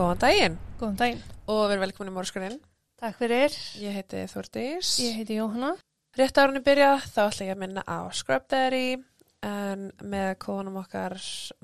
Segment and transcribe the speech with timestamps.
[0.00, 1.22] Góðan daginn Góðan daginn.
[1.50, 2.58] og verið velkomin í Mórskurinn.
[3.00, 3.54] Takk fyrir.
[3.80, 4.94] Ég heiti Þordís.
[5.04, 5.74] Ég heiti Jóhanna.
[6.16, 8.96] Rétt árunni byrja þá ætla ég að minna á Scrub Daddy
[9.46, 11.14] en með kóðunum okkar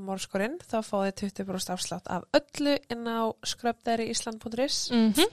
[0.00, 5.32] Mórskurinn þá fáið 20% afslátt af öllu inn á scrubdaddyisland.is Mm -hmm.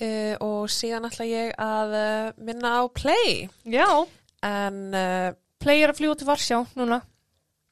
[0.00, 4.06] uh, og síðan ætla ég að uh, minna á Play Já.
[4.42, 7.02] en uh, Play er að fljúa til Varsjá núna.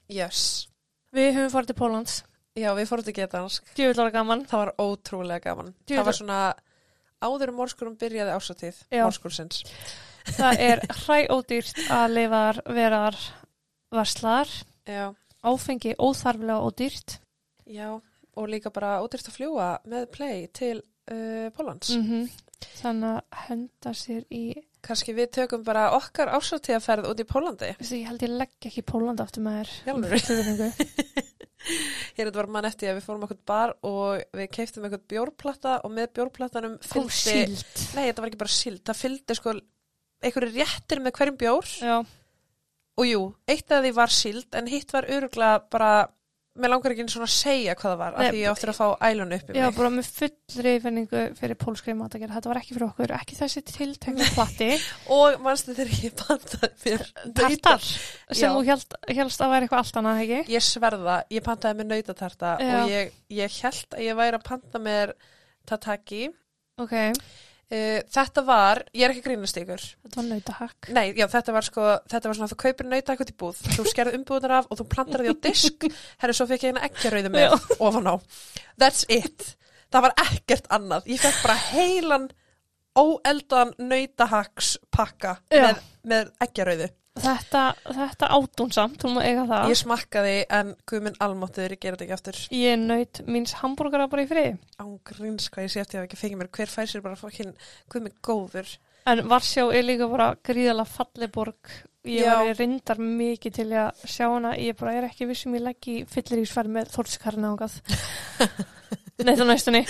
[0.09, 0.67] yes,
[1.13, 2.23] Við höfum farið til Pólans.
[2.61, 3.73] Já við fórum til getansk.
[3.79, 4.45] Djúvillara gaman.
[4.51, 5.73] Það var ótrúlega gaman.
[5.85, 6.41] Djú, það var svona
[7.21, 9.05] áður um Mórskurum byrjaði ásatíð Já.
[9.05, 9.65] Mórskursins.
[10.37, 13.19] Það er hræ ódýrt að leifar verar
[13.93, 14.53] varslar.
[14.89, 15.11] Já.
[15.41, 17.19] Áfengi óþarflega ódýrt.
[17.71, 17.89] Já,
[18.37, 21.97] og líka bara ódýrt að fljúa með play til uh, Pólans.
[21.97, 22.29] Mm
[22.61, 24.43] Þannig að henda sér í...
[24.85, 27.71] Kanski við tökum bara okkar ásáttíðaferð út í Pólandi.
[27.79, 30.77] Veistu, Ég held ég legg ekki í Pólanda aftur með þér.
[31.61, 35.75] Hér þetta var mann eftir að við fórum okkur bar og við keiftum eitthvað bjórplata
[35.85, 37.43] og með bjórplatanum fylgdi...
[37.97, 39.55] Nei, þetta var ekki bara síld, það fylgdi sko
[40.21, 41.97] einhverju réttir með hverjum bjór Já.
[43.01, 45.93] og jú, eitt af því var síld en hitt var öruglega bara,
[46.63, 48.73] mér langar ekki einu svona að segja hvað það var, af Nei, því ég áttur
[48.73, 49.77] að fá ælun upp í Já, mig.
[49.79, 52.35] bara með fullri finningu fyrir pólskri matagerð.
[52.37, 54.71] Þetta var ekki fyrir okkur, ekki þessi tiltekna platti.
[55.19, 57.05] Og manstu þegar ég pantaði mér
[57.41, 57.89] Tartar,
[58.31, 58.55] sem Já.
[58.55, 58.65] þú
[59.21, 60.41] helst að vera eitthvað allt annað, ekki?
[60.55, 62.73] Ég sverða, ég pantaði mér nautatarta Já.
[62.81, 65.15] og ég, ég held að ég væri að panta mér
[65.69, 66.29] tataki.
[66.81, 66.97] Ok,
[67.71, 69.83] Uh, þetta var, ég er ekki grínast ykkur.
[70.03, 70.89] þetta var nautahakk.
[70.97, 73.85] Nei, já, þetta var sko, þetta var svona að þú kaupir nautakot í búð, þú
[73.87, 75.87] skerði umbúðunar af og þú plantar því á disk,
[76.19, 78.15] herri, svo fekk ég eina ekkjarauðu með ofan á.
[78.81, 79.53] That's it.
[79.91, 81.07] Það var ekkert annað.
[81.15, 82.29] Ég fekk bara heilan
[82.99, 85.79] óeldan nautahaks pakka með,
[86.11, 86.91] með ekkjarauðu.
[87.21, 89.65] Þetta, þetta átúnsamt, þú má eiga það.
[89.73, 92.39] Ég smakkaði en guðminn almáttuður, ég gera þetta ekki aftur.
[92.55, 94.53] Ég naut míns hambúrgara bara í friði.
[94.81, 97.53] ángríns hvað ég sé eftir að ekki fengið mér hver fær sér bara fokkin
[97.91, 98.73] hvað með góður
[99.11, 101.71] En Varsjá er líka bara gríðalega falliborg.
[102.05, 102.35] Ég Já.
[102.37, 104.53] var reyndar mikið til að sjá hana.
[104.61, 107.79] Ég bara er ekki vissum ég legg í fylliríksferð með þórskarna ángað.
[109.25, 109.83] Nei, það næstunni.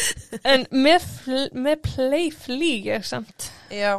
[0.43, 1.07] En með,
[1.55, 3.51] með play flýg ég samt.
[3.71, 3.99] já,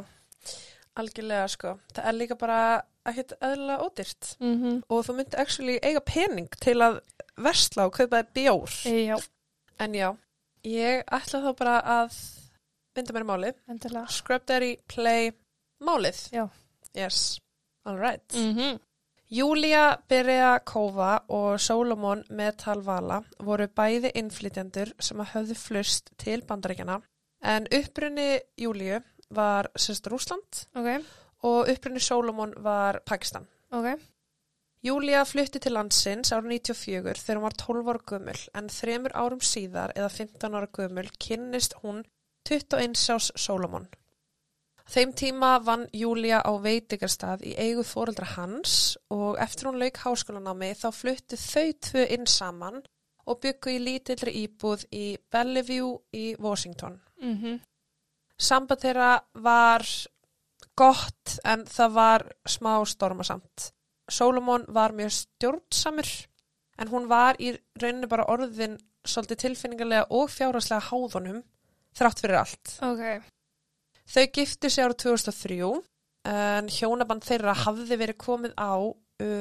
[1.00, 2.58] algjörlega sko það er líka bara
[3.06, 4.36] ekkert eðlilega ódýrt.
[4.40, 7.02] Mm og þú myndi actually eiga pening til að
[7.38, 8.78] versla og kaupa þér bjór.
[8.86, 9.18] Já,
[9.80, 10.10] en já,
[10.64, 12.20] ég ætla þá bara að
[12.96, 14.08] binda mér í máli endilega.
[14.08, 15.32] Scrub Daddy Play
[15.82, 16.30] málið.
[16.32, 16.50] Já.
[16.94, 17.40] yes,
[17.86, 18.34] alright.
[18.34, 18.80] Mm -hmm.
[19.32, 26.98] Júlia Byrja Kófa og Solomon Metalvala voru bæði innflytjendur sem að höfðu flust til bandaríkjana
[27.54, 29.00] en upprunni Júliu
[29.32, 31.06] var sérst Rúsland Ok,
[31.44, 33.48] og upprunni Solomon var Pakistan.
[33.72, 34.00] ok.
[34.82, 39.44] Júlia flutti til landsins ára 94 þegar hún var 12 ára gömul en þremur árum
[39.46, 42.02] síðar eða 15 ára gömul kynnist hún
[42.50, 43.86] 21 ás Solomon.
[44.92, 50.74] Þeim tíma vann Júlia á veitingarstað í eigu fóreldra hans og eftir hún lauk háskólanámi
[50.76, 52.82] þá fluttu þau tvö inn saman
[53.30, 57.00] og byggu í lítillri íbúð í Bellevue í Washington.
[57.22, 57.60] Mm
[58.42, 59.84] Samband þeirra var
[60.82, 63.72] gott en það var smá stormasamt.
[64.12, 66.10] Solomon var mjög stjórnsamur
[66.82, 71.44] en hún var í rauninu bara orðin svolítið tilfinningarlega og fjárhagslega háðunum
[71.98, 72.74] þrátt fyrir allt.
[72.86, 73.06] Ok,
[74.12, 75.60] Þau giftu sig ára 2003
[76.32, 78.76] en hjónaband þeirra hafði verið komið á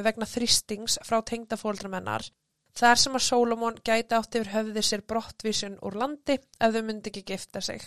[0.05, 2.29] vegna þrýstings frá tengdafóldramennar
[2.77, 7.11] þar sem að Solomon gæti átt yfir höfði sér brottvísun úr landi ef þau myndi
[7.11, 7.83] ekki gifta sig.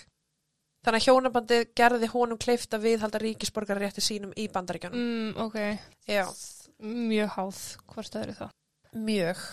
[0.83, 4.99] Þannig að hjónabandið gerði honum kleift að viðhalda ríkisborgarrétti sínum í bandaríkjunum.
[4.99, 5.59] mm, ok.
[6.11, 6.25] Já,
[6.83, 7.59] Mjög háð,
[7.93, 8.47] hvort öðru þá.
[8.93, 9.43] mjög.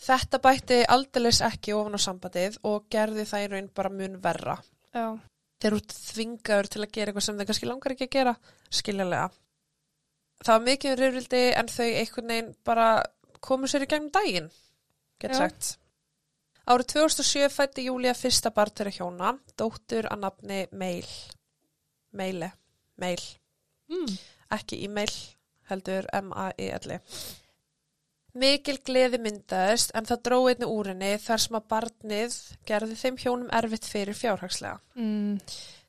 [0.00, 4.54] Þetta bætti aldeilis ekki ofan á sambandið og gerði það í raun bara mun verra.
[4.94, 5.18] Já,
[5.60, 8.34] þeir eru þvingaður til að gera eitthvað sem þeir kannski langar ekki að gera,
[8.72, 9.26] skiljanlega.
[10.40, 12.86] Það var mikið um rifrildi en þau einhvern veginn bara
[13.44, 14.48] komu sér í gegnum daginn,
[15.20, 15.74] gett sagt.
[16.70, 21.08] Árið 2007 fætti Júlia fyrsta barn þeirra hjóna, dóttur að nafni Meil.
[22.14, 22.52] Meile.
[23.02, 23.22] Meil.
[23.90, 24.12] mm.
[24.54, 25.10] Ekki e-mail,
[25.66, 27.00] heldur M-A-I-L-I.
[28.38, 32.36] Mikil gleði myndaðist en það dró einni úr henni þar sem að barnið
[32.70, 34.78] gerði þeim hjónum erfitt fyrir fjárhagslega.
[34.94, 35.40] Mm.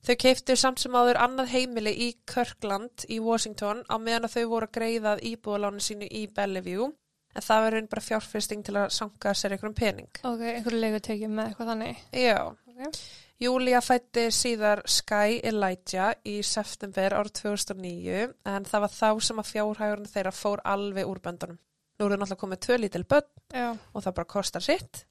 [0.01, 4.49] Þau keiftu samt sem áður annað heimili í Kirkland í Washington á meðan að þau
[4.55, 6.89] voru að greiðað íbúðalánu sínu í Bellevue
[7.35, 10.09] en það raun bara fjárfesting til að sanka sér einhverjum pening.
[10.23, 12.05] Ok, einhverju leigu tekið með eitthvað þannig.
[12.21, 12.39] Já.
[12.47, 13.01] Ok.
[13.41, 19.49] Júlia fætti síðar Sky Elijah í september árið 2009 en það var þá sem að
[19.49, 21.57] fjárhægurinn þeirra fór alveg úr böndunum.
[21.97, 23.71] Nú eru náttúrulega komið tvö lítil börn Já.
[23.73, 25.03] og það bara kostar sitt.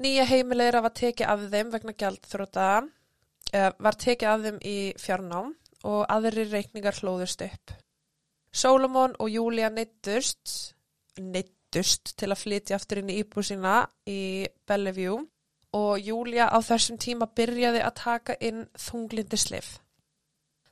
[0.00, 2.66] Nýja heimilegra var tekið af þeim vegna gjaldþróta,
[3.52, 5.50] eða var tekið af þeim í fjárnám
[5.84, 7.74] og aðri reikningar hlóðust upp.
[8.52, 10.74] Solomon og Júlia neittust,
[11.18, 13.74] neittust til að flytja aftur inn í íbúð sína
[14.08, 15.20] í Bellevue
[15.76, 19.78] og Júlia á þessum tíma byrjaði að taka inn þunglindislif.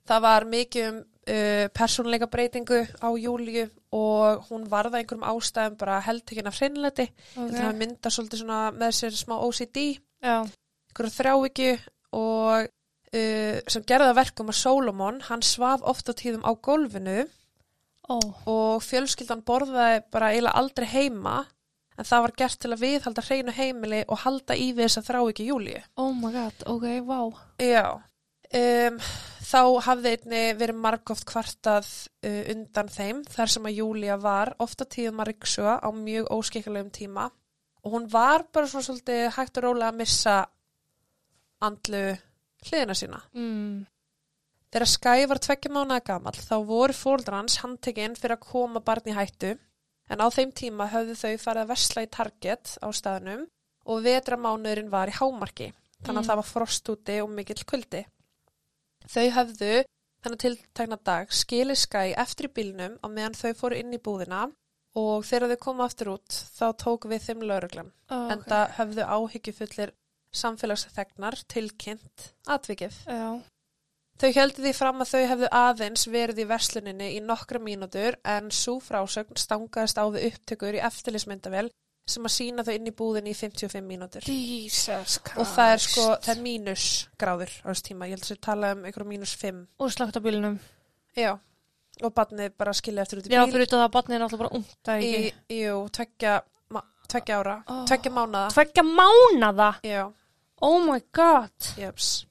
[0.09, 0.99] Það var mikið um
[1.29, 7.09] uh, persónleika breytingu á Júliu og hún varða einhverjum ástæðum bara heldtekinn af hreinleiti.
[7.37, 7.55] Okay.
[7.57, 9.79] Það mynda svolítið svona með sér smá OCD,
[10.25, 11.73] einhverju þrjávíkju
[12.19, 17.27] og uh, sem gerði það verkum að Solomon, hann svaf oft á tíðum á gólfinu
[18.09, 18.19] ó,
[18.49, 21.39] og fjölskyldan borðaði bara eiginlega aldrei heima
[21.99, 25.09] en það var gert til að viðhalda hreinu heimili og halda í við þess að
[25.09, 25.81] þrá ekki Júliu.
[25.97, 27.21] oh my god, ok, vá.
[27.63, 27.85] Já,
[28.61, 29.01] um,
[29.49, 34.87] þá hafði einni verið margóft kvartað uh, undan þeim þar sem að Júlia var ofta
[34.87, 37.29] tíðum að ryksuga á mjög óskikkulegum tíma
[37.85, 40.39] og hún var bara svona svolítið hægt og rólega að missa
[41.65, 42.03] andlu
[42.69, 43.21] hliðina sína.
[43.35, 43.87] Mm.
[44.73, 49.09] Þegar Skye var tveggja mánuða gamall þá voru fóldrar hans handtekinn fyrir að koma barn
[49.09, 49.55] í hættu
[50.13, 53.47] en á þeim tíma höfðu þau farið að versla í Target á staðnum
[53.89, 55.71] og vetramánuðurinn var í hámarki
[56.05, 56.29] þannig að Mm.
[56.29, 58.05] það var frost úti og mikill kuldi.
[59.09, 59.73] Þau höfðu
[60.23, 64.45] þennan tiltekna dag skilið Skye eftir í bílnum á meðan þau fóru inn í búðina
[64.99, 66.29] og þegar þau komu aftur út
[66.59, 69.93] þá tók við þeim lauruglan Oh, en það höfðu áhyggjufullir
[70.35, 72.95] samfélagsþegnar tilkynnt atvikið.
[73.09, 73.41] Já,
[74.19, 78.49] Þau heldur því fram að þau hefðu aðeins verið í versluninni í nokkra mínútur en
[78.51, 81.69] svo frásögn stangaðist á við upptökur í eftirlismyndavel
[82.09, 84.25] sem að sína þau inn í búðinni í 55 mínútur.
[84.27, 85.39] Jesus Christ.
[85.39, 86.85] Og það er sko, það er mínus
[87.21, 88.09] gráður á þessu tíma.
[88.09, 89.59] Ég held að þau tala um einhverjum mínus 5.
[89.79, 90.57] Og slagt á bílnum.
[91.19, 91.33] Já.
[92.03, 93.53] Og barnið bara skilja eftir út í Já, bíl.
[93.53, 95.59] fyrir utan það að barnið er náttúrulega bara ungt, það Í, ekki.
[95.61, 96.35] jú, tveggja,
[97.13, 97.57] tveggja ára.
[97.69, 97.85] Oh.
[97.91, 98.49] Tveggja mánada.
[98.57, 99.71] Tveggja mánada?
[99.85, 100.03] Já,
[100.63, 101.53] Oh my god.
[101.79, 102.25] jöps.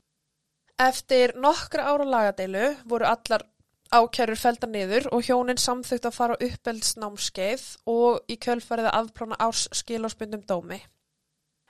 [0.78, 3.46] Eftir nokkra ára lagadeilu voru allar
[3.90, 9.68] ákærur felda niður og hjónin samþygt að fara uppeldsnámskeið og í kjölfarið að afplána árs
[9.74, 10.80] skilásbundum dómi.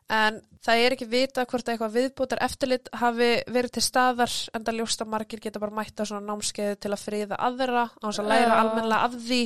[0.07, 4.79] En það er ekki vita hvort eitthvað viðbútar eftirlit hafi verið til staðar en það
[4.79, 8.21] ljóst að margir geta bara mætt á svona námskeið til að friða aðra á þess
[8.23, 9.41] að læra almennilega af því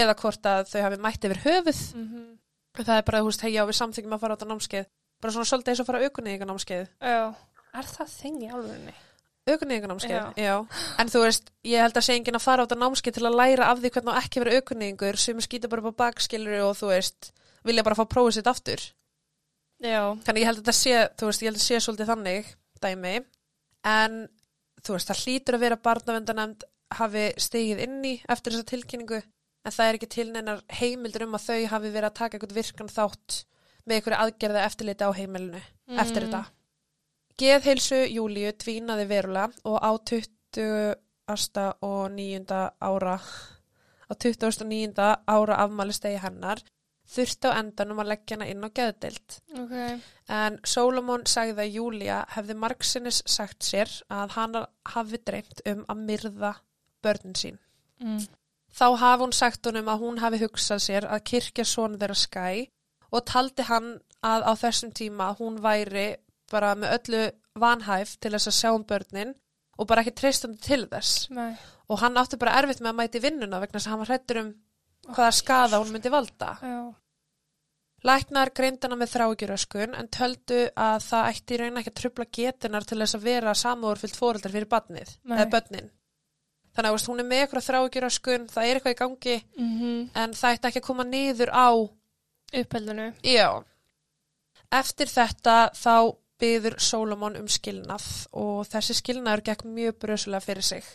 [0.00, 1.82] eða hvort að þau hafi mætt yfir höfuð.
[1.96, 2.30] Mm -hmm.
[2.78, 4.86] Það er bara, þú veist, hei já, við samþykjum að fara á þetta námskeið.
[5.20, 6.88] Bara svona svolítið eins og fara aukunni í námskeið.
[7.00, 7.34] Já.
[7.78, 8.94] Er það þing í alvegni?
[9.48, 10.44] Aukunninganámskeið, Já.
[10.44, 10.54] já.
[11.00, 13.36] En þú veist, ég held að sé enginn að fara á þetta námskeið til að
[13.40, 16.74] læra af því hvernig á ekki vera aukunningur sem skýta bara upp á bakskilur og
[16.76, 17.30] þú veist,
[17.64, 18.82] vilja bara fá prófið sitt aftur.
[19.80, 20.02] Já.
[20.26, 22.50] Þannig ég held að þetta sé, þú veist, ég held að sé svolítið þannig
[22.84, 23.14] dæmi.
[23.88, 24.18] En
[24.84, 29.74] þú veist, það hlýtur að vera barnavendanemnd hafi stegið inn í eftir þessa tilkynningu en
[29.74, 32.88] það er ekki til neinar heimildur um að þau hafi verið að taka eitthvað virkan
[32.92, 33.40] þátt
[33.88, 35.60] með einhverju aðgerða eftirliti á heimilinu
[35.96, 36.30] eftir Mm.
[36.32, 36.42] þetta.
[37.38, 40.96] Geðheilsu Júlíu tvínaði verulega og á 20.
[41.86, 42.58] og 9.
[42.80, 43.14] ára
[44.08, 45.06] á 29.
[45.28, 46.62] ára afmælistegi hennar
[47.08, 49.38] þurfti á endanum að leggja hana inn á geðdeild.
[49.62, 49.74] Ok.
[50.28, 54.58] En Solomon sagði að Júlía hefði margsinnis sagt sér að hann
[54.92, 56.52] hafi dreymt um að myrða
[57.04, 57.58] börnin sín.
[58.02, 58.26] Mm.
[58.74, 62.48] Þá hafi hún sagt honum að hún hafi hugsað sér að kirkja son þeirra skæ
[63.08, 63.94] og taldi hann
[64.26, 66.10] að á þessum tíma hún væri
[66.50, 67.22] bara með öllu
[67.58, 69.34] vanhæf til þess að sjá um börnin
[69.78, 71.28] og bara ekki treystandi til þess.
[71.30, 71.52] Nei.
[71.88, 74.40] Og hann átti bara erfitt með að mæti vinnuna vegna þess að hann var hrættur
[74.42, 74.54] um
[75.08, 76.54] hvaða skada hún myndi valda.
[76.62, 76.80] Já.
[78.06, 82.84] Læknar greindana með þrágjuröskun en töldu að það ætti í raun ekki að trubla getunar
[82.86, 85.88] til þess að vera samúðurfyllt fóreldar fyrir eða börnin.
[86.78, 90.08] Þannig að hún er með eitthvað þrágjuröskun, það er eitthvað í gangi Mm -hmm.
[90.14, 91.68] en það ætti ekki að koma niður á,
[92.54, 93.12] Uppeldinu.
[93.22, 93.64] já.
[94.70, 98.06] Eftir þetta þá byður Solomon um skilnað
[98.38, 100.88] og þessi skilnaður gekk mjög brösulega fyrir sig.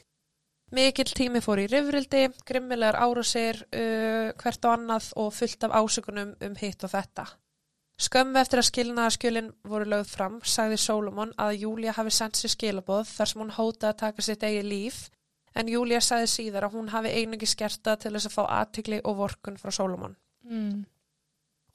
[0.74, 6.34] Mikill tími fór í rifrildi, grimmilegar árásir, uh, hvert og annað og fullt af ásökunum
[6.42, 7.28] um hitt og þetta.
[8.02, 13.06] Skömmu eftir að skilnaðarskjölin voru lögð fram, sagði Solomon að Júlia hafi sendt sér skilaboð
[13.12, 14.98] þar sem hún hótaði að taka sitt eigið líf,
[15.54, 19.20] en Júlia sagði síðar að hún hafi einungi skerta til þess að fá aðtikli og
[19.22, 20.18] vorkun frá Solomon.
[20.50, 20.88] Mm.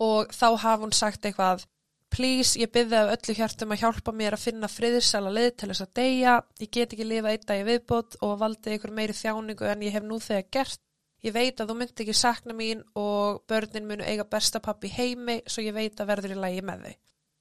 [0.02, 1.62] Og þá hafi hún sagt eitthvað,
[2.12, 5.84] please, ég byrði af öllu hjartum að hjálpa mér að finna friðsala leið til þess
[5.84, 9.68] að deyja, ég get ekki lifa einn dag í viðbót og valdi ykkur meiri þjáningu
[9.68, 10.82] en ég hef nú þegar gert.
[11.26, 15.40] Ég veit að þú myndi ekki sakna mín og börnin munu eiga besta pappi heimi
[15.50, 16.98] svo ég veit að verður í lægi með þau.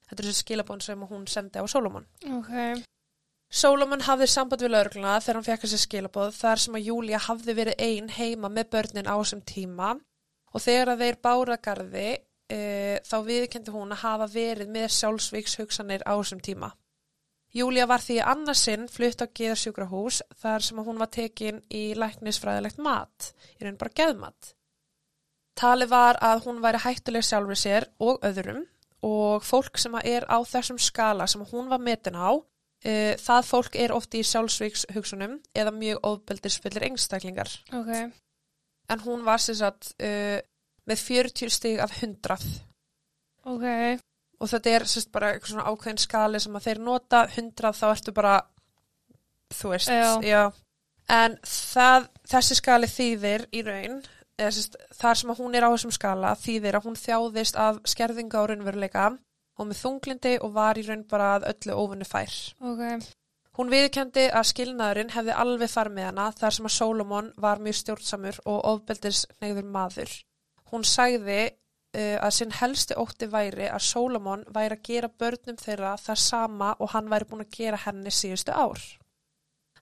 [0.07, 2.07] Þetta er þessi skilabón sem hún sendi á Solomon.
[2.39, 2.53] Ok.
[3.47, 7.55] Solomon hafði samband við laurugluna þegar hann fekk þessi skilabóð þar sem að Júlia hafði
[7.55, 9.93] verið ein heima með börnin á þessum tíma
[10.51, 12.09] og þegar að þeir báragarði
[12.53, 16.73] uh, þá viðkendi hún að hafa verið með sjálfsvíkshugsanir á þessum tíma.
[17.55, 23.31] Júlia var því annarsinn flutt á geðarsjúkrahús þar sem hún var tekin í læknisfræðilegt mat,
[23.57, 24.53] í raun bara geðmat.
[25.57, 28.65] Tali var að hún væri hættuleg sjálfur sér og öðrum
[29.07, 33.79] og fólk sem er á þessum skala sem hún var metin á, uh, það fólk
[33.79, 37.49] er ofti í sjálfsvíkshugsunum eða mjög óðbeldisfyllir engstaklingar.
[37.73, 37.93] Ok.
[38.91, 40.37] En hún var sem sagt uh,
[40.87, 42.37] með 40 stig af 100
[43.47, 43.65] Ok.
[44.39, 47.85] og þetta er sérst bara eitthvað svona ákveðin skali sem að þeir nota 100 þá
[47.91, 48.35] ertu bara
[49.53, 49.91] þú veist,
[50.23, 50.51] Já.
[51.09, 54.01] en það, þessi skali þýðir í raun
[54.37, 57.79] eða sérst, þar sem að hún er á þessum skala þýðir að hún þjáðist af
[57.87, 59.05] skerðinga á raunveruleika
[59.57, 62.35] og með þunglindi og var í raun bara að öllu óvinni fær.
[62.61, 63.07] Ok.
[63.57, 67.79] Hún viðkendi að skilnaðurinn hefði alveg farið með hana þar sem að Solomon var mjög
[67.79, 70.11] stjórnsamur og ofbeldis neyður maður.
[70.71, 75.95] Hún sagði uh, að sinn helsti ótti væri að Solomon væri að gera börnum þeirra
[76.01, 78.81] það sama og hann væri búin að gera henni síðustu ár.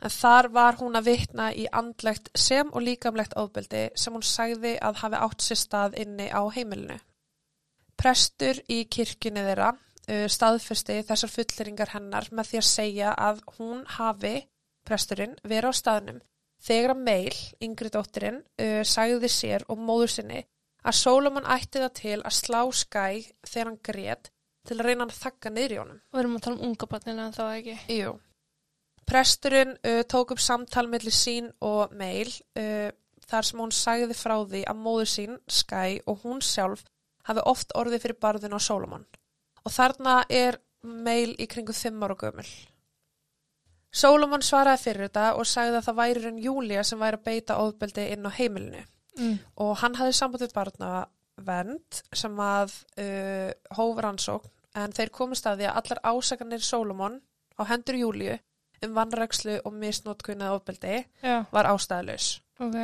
[0.04, 4.76] En þar var hún að vitna í andlegt sem og líkamlegt ofbeldi sem hún sagði
[4.84, 7.00] að hafi átt sér stað inni á heimilinu.
[7.96, 13.86] Prestur í kirkjunni þeirra uh, staðfesti þessar fulleringar hennar með því að segja að hún
[13.98, 14.36] hafi,
[14.86, 16.24] presturinn, verið á staðnum
[16.66, 20.44] þegar meil, yngri dóttirinn, uh, sagði sér og móður sinni
[20.86, 23.06] að Solomon ætti það til að slá skæ
[23.48, 24.32] þegar hann grét
[24.66, 26.02] til að reyna að þakka niður í honum.
[26.12, 27.78] Við erum að tala um unga barnina en þá ekki.
[27.94, 28.14] Jú.
[29.06, 32.90] Presturinn uh, tók upp samtal mellir sín og meil uh,
[33.30, 36.86] þar sem hún sagði frá því að móður sín, Skye og hún sjálf
[37.26, 39.06] hafi oft orðið fyrir barðin á Solomon.
[39.66, 42.46] Og þarna er meil í kringu fimm ára gömul.
[43.96, 47.62] Solomon svaraði fyrir þetta og sagði að það væri raun Júlia sem væri að beita
[47.62, 48.84] ofbeldi inn á heimilinu
[49.16, 49.38] Mm.
[49.64, 55.62] og hann hafði samband við barnavend sem að uh, hóf rannsókn en þeir komist að
[55.62, 57.22] því að allar ásakanir Solomon
[57.56, 58.36] á hendur Júliu
[58.84, 61.46] um vannrækslu og misnótkunnað ofbeldi Já.
[61.52, 62.42] var ástæðlaus.
[62.60, 62.76] Ok.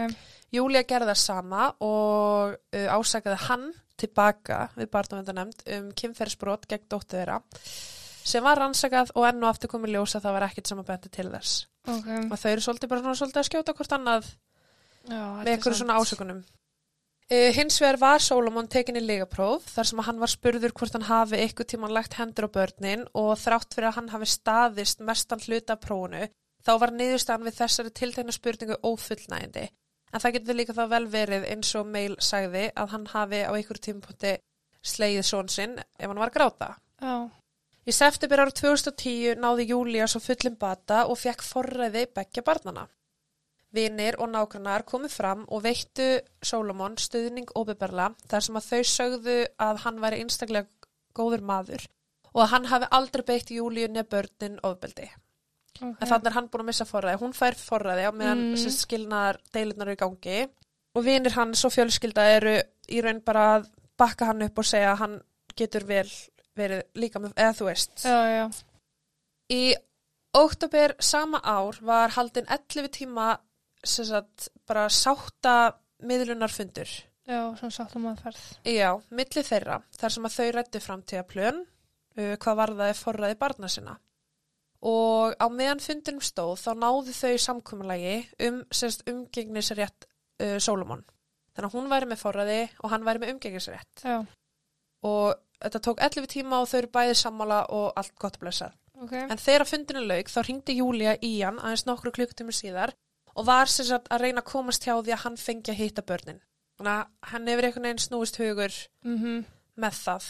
[0.52, 3.66] Júlia gerði það sama og uh, ásakaði hann
[4.02, 7.42] tilbaka við barnavendanemnd um kynferðsbrot gegn dóttu þeirra
[8.28, 11.28] sem var rannsakað og enn og aftur komið ljós að það var að benti til
[11.32, 11.54] þess.
[11.90, 12.10] Ok.
[12.30, 14.32] Og þau eru svolítið bara svona svolítið að skjóta hvort annað
[15.10, 16.42] Já, með einhverju svona ásökunum.
[17.32, 20.98] Uh, hins vegar var Solomon tekin í legapróf þar sem að hann var spurður hvort
[20.98, 25.04] hann hafi eitthvað tíman lagt hendur á börnin og þrátt fyrir að hann hafi staðist
[25.08, 26.26] mestan hluta prófunu
[26.66, 29.70] þá var niðurstaðan við þessari tiltegna spurningu ófullnægindi.
[30.12, 33.52] En það getur líka þá vel verið eins og Meil sagði að hann hafi á
[33.56, 34.34] einhverju tímapunkti
[34.84, 36.74] slegið són sinn ef hann var gráta.
[37.00, 37.32] Já.
[37.88, 42.90] Í september ára 2010 náði Júlía svo fullum bata og fekk forræði beggja barnana.
[43.72, 46.08] Vinir og nágrannar komið fram og veittu
[46.44, 50.68] Solomon stuðning óbyrberla þar sem að þau sögðu að hann væri einstaklega
[51.16, 51.86] góður maður
[52.34, 55.08] og að hann hafi aldrei beitt Júlíu nefn börnin ofbeldi.
[55.82, 55.98] Ok.
[56.04, 57.20] En þannig er hann búin að missa forræði.
[57.24, 58.76] Hún fær forræði á meðan Mm.
[58.76, 60.50] skilnaðar deilirnar eru í gangi
[60.96, 62.62] og vinir hans og fjölskylda eru
[62.92, 65.22] í raun bara að bakka hann upp og segja að hann
[65.56, 66.10] getur vel
[66.58, 68.04] verið líka með, eða þú veist.
[68.04, 68.50] Já, já.
[69.52, 69.76] Í
[70.36, 73.38] óttobir sama ár var haldin 11 tíma
[73.84, 75.56] sagt, bara sátta
[76.06, 76.92] miðlunarfundur.
[77.30, 78.46] Já, svona sáttum að ferð.
[78.68, 81.60] Já, milli þeirra, þar sem að þau rættu framtíðaplön,
[82.18, 83.98] uh, hvað var það forræði barna sinna.
[84.82, 88.16] Og á meðan fundinum stóð þá náðu þau samkumulagi
[88.48, 90.08] um sérst, umgengnisrétt
[90.42, 91.04] uh, Solomon.
[91.54, 94.06] Þannig að hún væri með forræði og hann væri með umgengnisrétt.
[94.08, 94.18] Já.
[95.06, 98.74] Og þetta tók 11 tíma og þau eru bæði sammála og allt gott blessað.
[99.02, 99.14] Ok.
[99.18, 102.94] En þegar fundinu lauk þá ringdi Júlia í hann aðeins nokkru klukkutími síðar
[103.36, 106.02] og var sem sagt að reyna að komast hjá því að hann fengi að hitta
[106.02, 106.42] börnin.
[106.78, 109.46] Þannig að hann hefur einhvern veginn snúist hugur Mhm.
[109.78, 110.26] með það.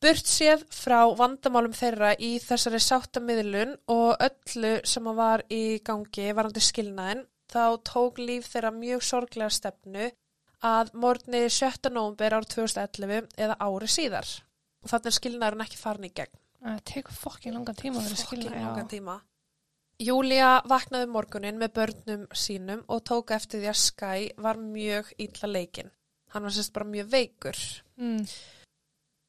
[0.00, 6.60] Burt séð frá vandamálum þeirra í þessari sáttamiðlun og öllu sem var í gangi varandi
[6.62, 10.12] skilnaðin, þá tók líf þeirra mjög sorglega stefnu
[10.62, 11.90] að morgni 7.
[11.90, 14.28] nóvumber ár 2011 eða ári síðar.
[14.84, 16.38] Og þannig er skilnaðurinn ekki farin í gegn.
[16.62, 18.44] Það tekur fokkin langan tíma að vera skilna.
[18.50, 19.20] Fokkin langan tíma.
[19.98, 25.10] Júlia vaknaði um morgunin með börnum sínum og tók eftir því að Skye var mjög
[25.18, 25.90] illa leikinn.
[26.30, 27.58] Hann var sérst bara mjög veikur.
[27.98, 28.22] Mm.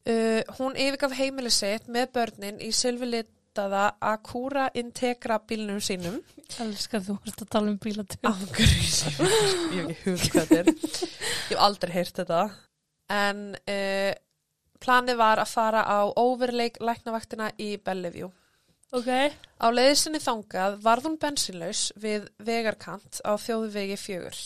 [0.09, 6.19] Uh, hún yfirgaf heimili sitt með börnin í sylfilitaða Acura Integra bílnum sínum.
[6.61, 8.21] Elskar þú að tala um bílatur.
[8.29, 9.03] Ángurís.
[9.73, 10.69] ég hef ekki hugað hvað þetta er.
[10.69, 12.43] Ég hef aldrei heyrt þetta.
[13.09, 14.11] En uh,
[14.85, 18.29] planið var að fara á overleik læknavaktina í Bellevue.
[18.96, 19.10] Ok.
[19.60, 24.39] Á leiðisinni þangað varð hún bensinlaus við vegarkant á þjóðvegi fjögur.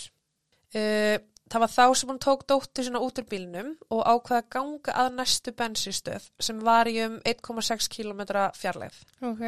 [0.73, 1.21] Uh,
[1.53, 4.93] Það var þá sem hún tók dóttur sína út úr bílnum og ákvaða að ganga
[5.03, 8.23] að næstu bensinstöð sem var í um 1,6 km
[8.57, 9.01] fjarlægð.
[9.29, 9.43] Ok.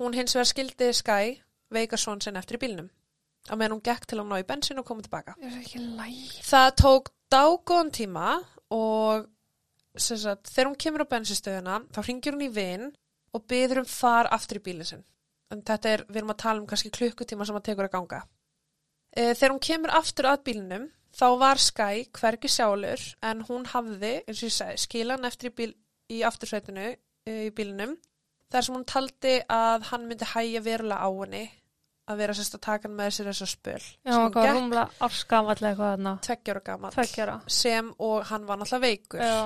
[0.00, 1.36] Hún hins vegar skildi Skye
[1.70, 2.88] veika svon sinn eftir í bílnum
[3.46, 5.36] á meðan hún gekk til að ná í bensin og koma tilbaka.
[5.38, 6.18] Það?
[6.48, 8.32] Það tók dágóðan tíma
[8.74, 9.28] og
[9.94, 12.90] sagt, þegar hún kemur á bensinstöðuna þá ringir hún í vin
[13.34, 15.04] og byður um far aftur í bílinn sinn.
[15.52, 18.22] En þetta er, við erum að tala um kannski klukkutíma sem að tekur að ganga.
[19.16, 24.18] E, þegar hún kemur aftur að bílinnum þá var Skye hvergi sjálfur en hún hafði,
[24.26, 25.70] eins og ég segi, skilan eftir í, bíl,
[26.12, 27.96] í aftursveitinu e, í bílinnum
[28.52, 31.44] þar sem hún taldi að hann myndi hægja verulega á henni
[32.08, 35.72] að vera sérst að taka hann með sér þessa spöl Já, hann var rúmla árskafallega
[35.72, 36.12] eitthvað þarna.
[36.24, 37.34] tveggjára gamall Tveggjara.
[37.52, 39.24] sem og hann var náttúrulega veikur.
[39.24, 39.40] Já.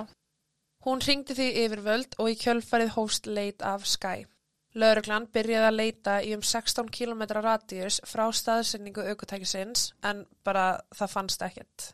[0.82, 4.26] Hún ringdi því yfirvöld og í kjölfarið hóst leit af Skye.
[4.74, 11.12] Lauruglan byrjaði að leita í um 16 km radíus frá staðsynningu aukutækisins en bara það
[11.12, 11.92] fannst ekkert.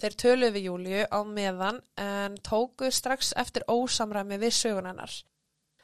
[0.00, 5.12] Þeir töluðu við Júliu á meðan en tóku strax eftir ósamræmi við sögunennar.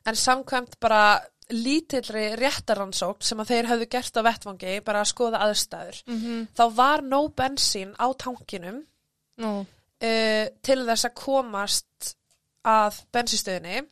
[0.08, 1.20] En samkvæmt bara
[1.52, 6.02] lítillri réttaransókn sem að þeir hefðu gert á vettvangi bara að skoða aðstæður.
[6.06, 8.86] Mm Þá var nóg bensín á tankinum
[9.38, 9.66] Nú.
[10.04, 12.12] Uh, til þess að komast
[12.68, 13.82] að bensinstöðinni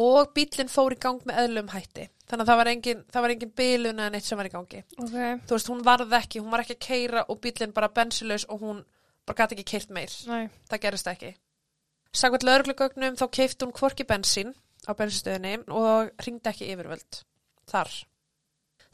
[0.00, 2.10] og bílinn fór í gang með eðlum hætti.
[2.26, 4.82] Þannig að það var engin, það var engin bilun eða neitt sem var í gangi.
[4.98, 5.16] Ok.
[5.46, 8.64] Þú veist, hún varð ekki, hún var ekki að keira og bílinn bara bensinlaus og
[8.64, 8.80] hún
[9.26, 10.16] bara gæti ekki keirt meir.
[10.26, 10.48] Nei.
[10.70, 11.32] Það gerist ekki.
[12.16, 14.52] Sagvært lauruglugögnum þá keifti hún hvorki bensín
[14.86, 17.22] á bensinstöðinni og ringdi ekki yfirvöld.
[17.70, 17.94] Þar.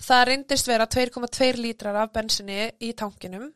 [0.03, 3.49] Það reyndist vera 2,2 lítrar af bensinni í tankinum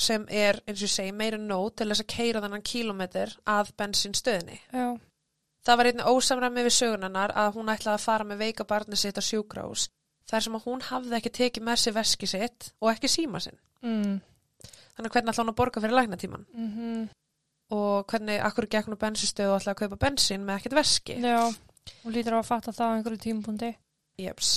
[0.00, 3.72] sem er, eins og ég segi, meira nóg til þess að keira þannan kílometr að
[3.78, 4.60] bensinstöðinni.
[4.72, 4.86] Já.
[5.64, 9.16] Það var einnig ósamræmi við sögunarnar að hún ætlaði að fara með veika barni sitt
[9.16, 9.88] á sjúkrós
[10.28, 13.56] þar sem að hún hafði ekki tekið með sér veski sitt og ekki síma sinn.
[13.84, 14.18] Mm.
[14.94, 17.04] Þannig að hvernig ætlaði hún að borga fyrir læknatíman Mm
[17.72, 21.16] og hvernig akkur gekk hún á bensinstöðu og ætlaði að kaupa bensin með ekkert veski.
[21.22, 21.40] Já.
[22.04, 23.70] Hún lítur á að fatta það á einhverju tímapunkti.
[24.20, 24.50] Jeps.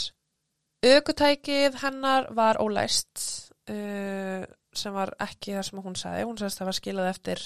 [0.85, 3.23] Ökutækið hennar var ólæst
[3.71, 4.43] uh,
[4.77, 6.25] sem var ekki það sem hún sagði.
[6.29, 7.43] Hún sagðist að það var skilað eftir,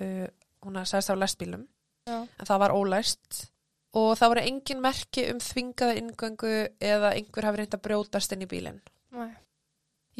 [0.00, 0.26] uh,
[0.66, 1.66] hún sagðist að það var læst bílum,
[2.10, 2.16] Já.
[2.20, 3.40] en það var ólæst
[4.00, 8.44] og það voru engin merki um þvingaða ingöngu eða einhver hafi reynd að brjótast inn
[8.46, 8.80] í bílinn.
[9.12, 9.30] Nei.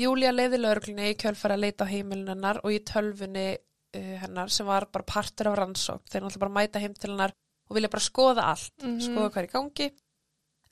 [0.01, 4.51] Júlia leiði lögreglunni í kjölfara að leita á heimilin hennar og í tölfunni uh, hennar
[4.51, 6.03] sem var bara partur af rannsók.
[6.11, 7.35] Þeir náttúrulega bara mæta heim til hennar
[7.70, 9.01] og vilja bara skoða allt, Mhm.
[9.07, 9.90] skoða hvað er í gangi.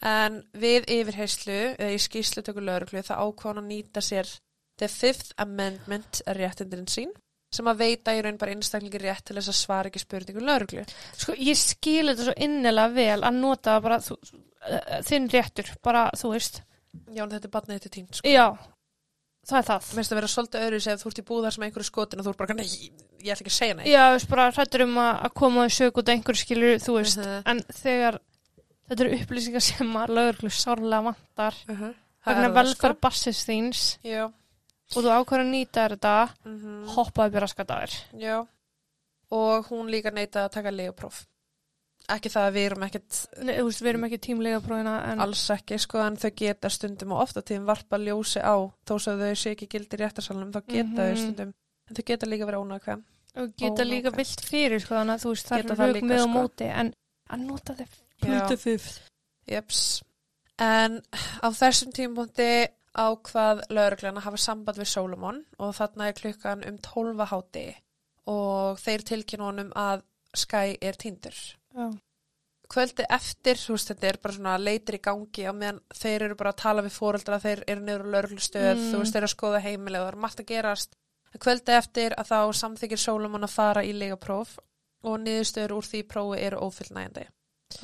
[0.09, 4.29] En við yfirheyslu, eða í skýrslu tökur lögreglu, það ákváðan að nýta sér
[4.78, 7.10] The Fifth Amendment réttindin sín
[7.50, 10.82] sem að veita í raun bara einstaklingi rétt til þess að svara ekki spurningu lögreglu.
[11.16, 14.18] Sko, ég skil þetta svo innilega vel að nota bara þú,
[14.68, 16.60] uh, þinn réttur, bara þú veist.
[17.14, 18.28] Já, en þetta er batnið þetta tínt, sko.
[18.28, 18.44] Já,
[19.48, 19.88] það er það.
[19.88, 22.26] Mér finnst að vera svolítið öðru segð þú ert í búðar sem einhverju skotin og
[22.26, 23.84] þú ert bara, nei, ég ætla ekki að segja nei.
[23.88, 27.18] Já, þú veist, bara hrættur um að koma í sög út einhverju skilur, þú veist.
[27.24, 27.42] Mhm.
[27.48, 28.20] En þegar
[28.90, 31.94] þetta eru upplýsingar sem að lögreglu sárlega vantar, Uh -huh.
[32.26, 34.28] vegna velferð bassins þíns Já.
[34.96, 37.96] Og þú ákvæður að nýta þetta, Mm hoppaði byrja skadaður.
[38.18, 38.37] Já.
[39.31, 41.27] Og hún líka neitaði að taka legapróf.
[42.09, 45.20] Ekki það að við erum ekkert Nei, þú veist, við erum ekki tímlega prófina en
[45.20, 48.57] alls ekki, sko, en þau geta stundum og ofta tíðum varpa ljósi á
[48.88, 51.20] þó svo þau sé ekki gildi réttarsalunum, þá geta þau Mhm.
[51.20, 51.53] stundum.
[51.90, 53.05] En þau geta líka verið ónægkvæm.
[53.37, 55.87] og geta Ó, líka vilt fyrir, sko, þannig að þú veist, það Geta er það
[55.87, 56.38] rauk líka, með og sko.
[56.38, 56.94] móti, en
[57.31, 58.48] að nota Já.
[58.48, 59.01] fullt fyrst.
[59.46, 60.03] Jeps.
[60.59, 61.03] En
[61.44, 66.78] á þessum tímpunkti ákvað lauruglan að hafa samband við Solomon og þarna er klukkan um
[66.84, 67.66] 12 háti
[68.28, 70.04] og þeir tilkynna honum að
[70.37, 71.34] Sky er týndur.
[71.72, 71.87] Já.
[72.68, 76.37] Kvöldi eftir, þú veist, þetta er bara svona leitir í gangi á meðan þeir eru
[76.37, 78.90] bara að tala við fóreldra, þeir eru niður á lauruglustöð, Mm.
[78.92, 80.96] þú veist, þeir eru að skoða heimilega og það er margt að gerast.
[81.38, 84.58] Kvöldi eftir að þá samþykir Solomon að fara í legapróf
[85.02, 87.24] og niðurstöður úr því prófi eru ófullnægjandi.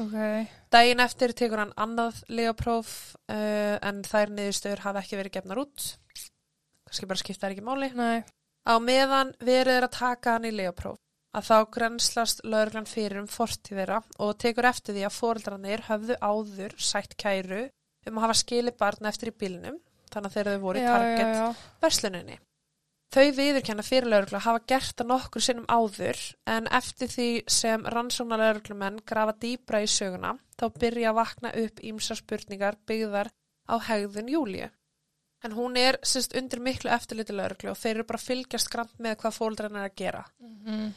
[0.01, 0.17] Ok.
[0.73, 5.91] Dæin eftir tekur hann annað legapróf uh, en þær niðurstöður hafa ekki verið gefnar út.
[6.89, 7.91] Kannski bara skipta þær ekki máli.
[7.99, 8.25] Nei.
[8.65, 11.01] Á meðan verið er að taka hann í legapróf
[11.35, 16.17] að þá grenslast lögreglan fyrir um fortíð þeirra og tekur eftir því að foreldrarnir höfðu
[16.23, 17.65] áður sætt kæru
[18.07, 19.81] um að hafa skilið barn eftir í bílnum
[20.13, 22.39] þannig að þeir eru voru í target versluninni.
[23.15, 26.19] Þau viðurkenna fyrir laurugla hafa gert það nokkur sinnum áður
[26.51, 31.83] en eftir því sem rannsóna lauruglumenn grafa dýbra í söguna þá byrja að vakna upp
[31.91, 33.31] ímsa spurningar byggðar
[33.71, 34.67] á hegðun Júlíu.
[35.47, 39.17] En hún er sérst undir miklu eftirliti lauruglu og þeir eru bara fylgjast grann með
[39.23, 40.25] hvað fóldræn er að gera.
[40.43, 40.91] Mhm.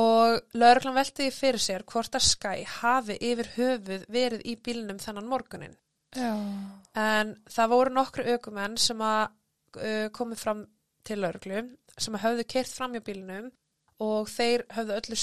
[0.00, 4.98] Og lauruglan velti því fyrir sér hvort að Skye hafi yfir höfuð verið í bílnum
[4.98, 5.78] þennan morgunin.
[6.16, 6.34] Já.
[6.98, 9.30] En það voru nokkru aukumenn sem að
[9.78, 10.66] uh, komu fram
[11.06, 11.62] til lauruglu
[12.00, 13.50] sem höfðu keirt fram hjá bílnum
[14.00, 15.18] og þeir höfðu, öllu,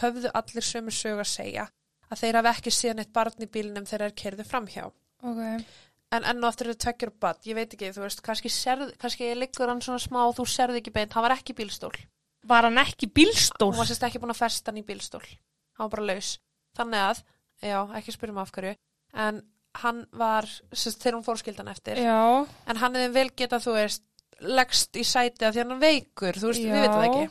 [0.00, 1.68] höfðu allir sömu sög að segja
[2.10, 4.84] að þeir hafi ekki síðan eitt barn í bílnum þegar þeir keirðu fram hjá.
[5.22, 5.64] ok.
[6.10, 8.88] En enn og aftur þetta tveggjur og bad, ég veit ekki, þú veist, kannski, serð,
[8.98, 11.92] kannski liggur hann svona smá og þú serði ekki beint, hann var ekki bílstól.
[12.50, 13.68] Var hann ekki bílstól?
[13.70, 15.22] Hún var sérst ekki búin að festa hann í bílstól.
[15.22, 16.32] Hann var bara laus.
[16.74, 17.20] Þannig að,
[17.62, 18.74] já, ekki spyrjum af hverju,
[19.22, 19.38] en
[19.84, 22.18] hann var, sérst, þegar hún fór skildan eftir, Já,
[22.66, 24.02] en hann hefði vel getað, þú veist,
[24.40, 27.12] leggst í sæti af því hann veikur, þú veist, við veitum það Já.
[27.12, 27.30] ekki.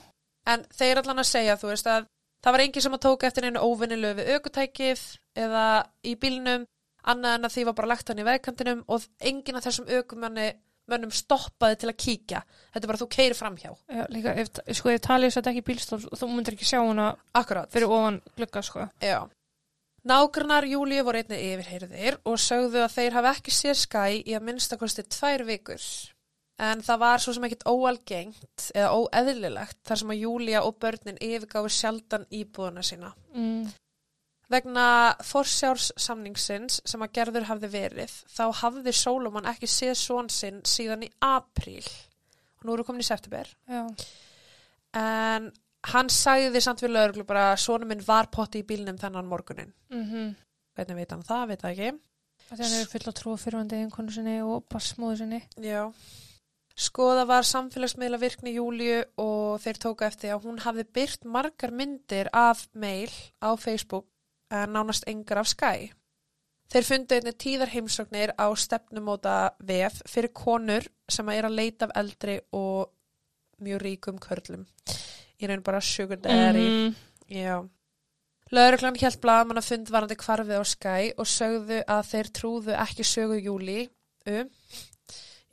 [0.54, 2.08] En þeir allan að segja, þú veist, að
[2.44, 5.04] það var enginn sem að tóka eftir einu óvinnilegu við aukutækið
[5.44, 5.66] eða
[6.06, 6.66] í bílnum,
[7.10, 10.50] annað en að því var bara lagt hann í vegkantinum og enginn af þessum aukumanni
[10.90, 12.40] mönnum stoppaði til að kíkja.
[12.74, 13.74] Þetta er bara þú keiri framhjá.
[13.94, 17.70] já líka, ef, sko, ef talið þetta ekki bílstól, þú myndir ekki sjá hana Akkurát.
[17.70, 18.88] fyrir ofan glugga, sko.
[19.02, 19.30] Já.
[20.10, 24.46] Nágrannar Júlíu voru einnig yfirheyrðir og sögðu að þeir hafi ekki séð skæ í að
[24.48, 25.84] minnstakosti tvær vikur.
[26.60, 31.22] En það var svo sem ekkit óalgengt eða óeðlilegt þar sem að Júlía og börnin
[31.24, 33.14] yfirgáfi sjaldan íbúðuna sína.
[33.32, 33.70] Mm.
[34.50, 34.86] Vegna
[35.24, 41.12] forsjársamningsins sem að gerður hafði verið, þá hafði Sólomon ekki séð són sinn síðan í
[41.24, 41.86] apríl.
[42.60, 43.48] Og nú eru komin í september.
[43.70, 43.86] Já,
[44.98, 45.52] En
[45.94, 49.74] hann sagði samt við lögreglu bara að sónu minn var potti í bílnum þennan morgunin.
[49.94, 50.36] mhm.
[50.76, 52.00] Hvernig veit hann það, veit það ekki.
[52.50, 55.42] Þannig að hann er full að trúa fyrirvandi einkonu sinni og bassmóðu sinni.
[55.60, 55.92] Já.
[56.80, 62.30] Skoða var samfélagsmiðla virkni Júliu og þeir tóka eftir að hún hafði byrt margar myndir
[62.32, 63.12] af mail
[63.44, 64.08] á Facebook
[64.50, 65.90] en nánast engar af Sky.
[66.70, 71.90] Þeir fundu einnig tíðar heimsóknir á stefnumóta VF fyrir konur sem að er að leita
[71.90, 72.94] af eldri og
[73.60, 74.66] mjög ríkum körlum.
[75.42, 76.64] Ég raun bara daddy.
[76.70, 76.96] Mhm.
[77.28, 77.68] Já.
[78.52, 83.04] Lauruglan hjælt blaðmann að fund varandi kvarfið á Sky og sögðu að þeir trúðu ekki
[83.04, 83.90] sögu Júli
[84.26, 84.50] um,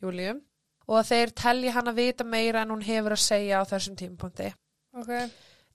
[0.00, 0.40] Júliu
[0.86, 3.96] og að þeir telji hann að vita meira en hún hefur að segja á þessum
[3.98, 4.52] tímapunkti.
[4.96, 5.12] Ok.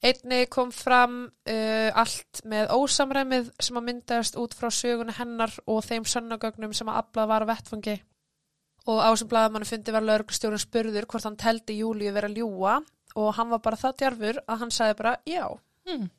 [0.02, 5.84] Einni kom fram uh, allt með ósamræmið sem að myndaðast út frá sögunni hennar og
[5.86, 7.98] þeim sönnagögnum sem að aflað var á vettfangi.
[8.90, 12.80] Og á sem blaðmannu fundi var lauruglustjórun spurður hvort hann teldi Júliu vera að ljúa
[13.22, 15.46] og hann var bara það djarfur að hann sagði bara já.
[15.92, 16.10] Mm.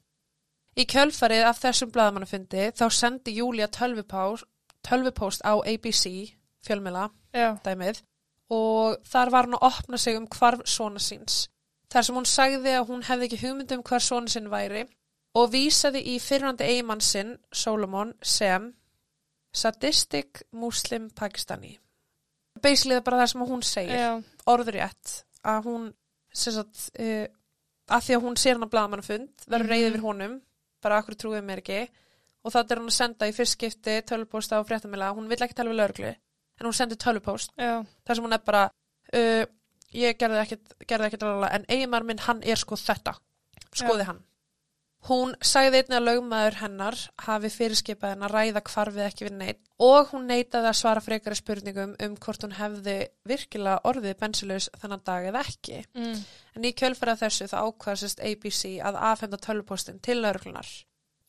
[0.78, 6.06] Í kjölfarið af þessum blaðamannafundi þá sendi Júlia tölvupóst, á ABC
[6.62, 7.08] fjölmila
[7.66, 8.00] dæmið
[8.52, 11.46] og þar var hann að opna sig um hvarf svona síns.
[11.92, 14.82] Þar sem hún sagði að hún hefði ekki hugmynd um hvar svona sinn væri
[15.34, 18.70] og vísaði í fyrrandi eigimann sinn, Solomon, sem
[19.52, 21.78] sadistic muslim pakistani.
[22.62, 24.10] Basically það er bara það sem hún segir Já.
[24.48, 25.12] orðurétt
[25.44, 25.86] að hún
[26.32, 27.26] sem sagt, uh,
[27.92, 29.72] að því að hún sér hann að blaðamannafund verður Mhm.
[29.72, 30.40] reyðið fyrir honum
[30.82, 31.80] bara akkur trúið mér ekki
[32.44, 35.54] og það er hún að senda í fyrst skipti tölvupóst á fréttamila hún vill ekki
[35.54, 36.14] tala við lauruglu
[36.62, 37.82] en hún sendir tölvupóst Já.
[38.06, 39.44] þar sem hún er bara uh,
[39.92, 43.18] ég gerði ekkit, gerði ekkit alveg en eigimar minn hann er sko þetta
[43.72, 44.22] skoði hann
[45.08, 49.62] Hún sagði einnig að lögmaður hennar hafi fyrirskipað henn að ræða hvarfið ekki við neitt
[49.82, 52.94] og hún neitaði að svara frekari spurningum um hvort hún hefði
[53.26, 55.80] virkilega orðið bensilaus þennan dag eða ekki.
[55.98, 56.20] Mm.
[56.54, 60.70] En í kjölfæra þessu það ákvaðsist ABC að afhenda tölvupóstin til lauruglunar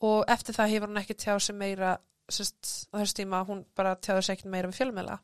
[0.06, 1.96] og eftir það hefur hún ekki tjáð sig meira
[2.32, 5.18] sest, á þessu tíma hún bara tjáði sig ekkert meira við fjölmjöla.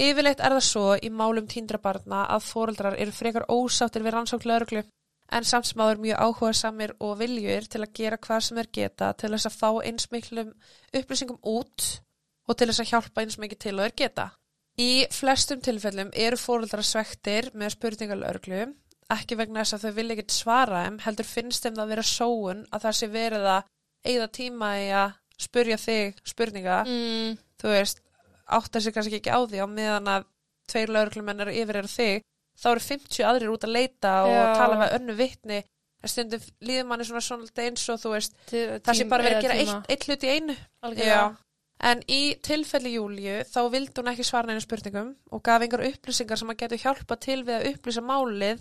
[0.00, 4.46] Yfirleitt er það svo í málum tíndra barna að fóreldrar eru frekar ósáttir við rannsók
[4.48, 4.84] lauruglu
[5.30, 8.70] en samt sem áður mjög áhuga samir og viljur til að gera hvað sem er
[8.78, 10.52] geta til þess að fá eins miklum
[10.96, 11.88] upplýsingum út
[12.48, 14.26] og til þess að hjálpa eins mikið til og er geta.
[14.80, 18.62] Í flestum tilfellum eru fóreldrar svektir með spurningalörglu,
[19.12, 22.06] ekki vegna þess að þau vilja ekkert svara þeim, heldur finnst þeim það að vera
[22.10, 23.68] sóun að það sé verið að
[24.10, 27.38] eigða tíma í að spurja þig spurninga, Mm.
[27.60, 28.00] þú veist,
[28.50, 30.24] áttar sig kannski ekki á því á meðan að
[30.70, 32.22] tveir lögreglumenn eru yfir eru þig,
[32.60, 34.54] þá eru 50 aðrir út að leita og Já.
[34.58, 35.60] tala með önnu vitni,
[36.02, 39.36] en stundum líður manni svona svona eins og þú veist, Til- það sé bara verið
[39.38, 40.56] að gera eitt, eitt hlut í einu.
[41.82, 46.36] En í tilfelli Júliu þá vildi hún ekki svara neina spurningum og gaf einhver upplýsingar
[46.36, 48.60] sem að getur hjálpa til við að upplýsa málið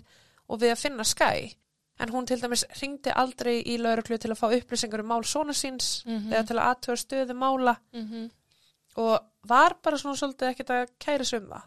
[0.50, 1.52] og við að finna skæ.
[2.00, 5.52] En hún til dæmis ringdi aldrei í lauruglu til að fá upplýsingar um mál svona
[5.54, 6.32] síns Mhm.
[6.34, 8.30] eða til að aðtöða stöðu mála Mhm.
[8.98, 11.62] og var bara svona svolítið ekkert að kæra sig um það.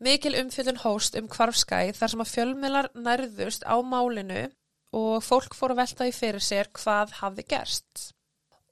[0.00, 4.50] Mikil umfjöldun hóst um hvarfskæ þar sem að fjölmiðlar nærðust á málinu
[4.92, 8.12] og fólk fór að velta því fyrir sér hvað hafði gerst.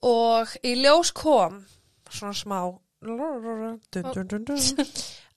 [0.03, 1.64] Og í ljós kom,
[2.11, 2.79] svona smá,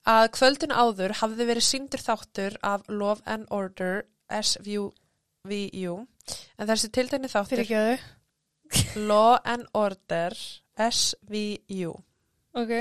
[0.08, 4.92] að kvöldin áður hafði verið síndur þáttur af Love and Order SVU,
[6.58, 9.08] en þessi tiltegni þáttur Fyrir ekki þau.
[9.08, 10.36] Law and Order
[10.78, 11.94] SVU.
[12.58, 12.74] Ok.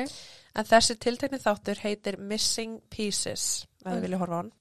[0.57, 3.93] En þessi tiltekni þáttur heitir Missing Pieces, Mm.
[3.93, 4.53] þið vilja horfa á hann.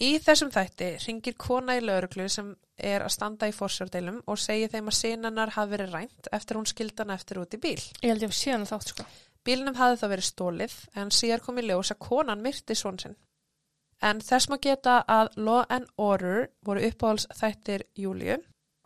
[0.00, 4.68] Í þessum þætti ringir kona í lauruglu sem er að standa í fórsjórdeilum og segir
[4.68, 7.80] þeim að sinannar hafi verið rænt eftir hún skildan eftir út í bíl.
[8.02, 9.06] Ég held ég að síðan þátt sko.
[9.46, 13.16] Bílnum hafði þá verið stólið en síðar kom í ljós að konan myrti svon sinn.
[14.04, 18.36] En þess maður geta að Law and Order voru uppáhalds þættir Júliu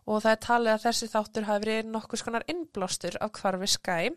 [0.06, 4.12] og það er talið að þessi þáttur hafi verið nokkuð skonar innblástur af kvarfi Skye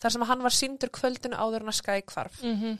[0.00, 2.78] þar sem að hann var síndur kvöldinu áður en að Skye kvarf Mm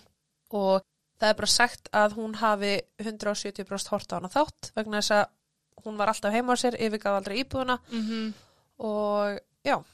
[0.49, 0.81] og
[1.21, 5.85] það er bara sagt að hún hafi 170% hort á hana þátt vegna þess að
[5.85, 8.33] hún var alltaf heima á sér, yfirgaf aldrei íbúðuna -hmm.
[8.79, 9.85] og já.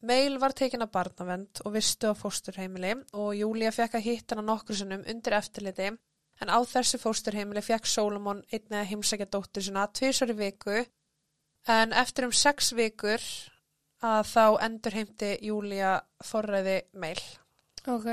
[0.00, 4.46] Meil var tekin af barnavend og vistu á fósturheimili og Júlia fekk að hitta hana
[4.52, 5.90] nokkru sinnum undir eftirliti
[6.42, 10.82] en á þessu fósturheimili fekk Solomon einnig að heimsækja dóttur sinna tvisar í viku
[11.68, 13.24] en eftir um sex vikur
[14.04, 17.20] að þá endur heimti Júlia forræði Meil.
[17.88, 18.08] Ok.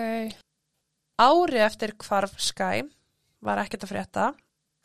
[1.21, 2.87] Ári eftir hvarf Skye
[3.45, 4.25] var ekkert að frétta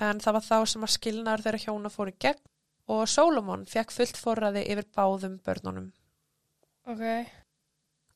[0.01, 2.45] en það var þá sem að skilnaður þeirra hjóna fór í gegn
[2.91, 5.91] og Solomon fekk fullt forræði yfir báðum börnunum.
[6.89, 7.05] Ok.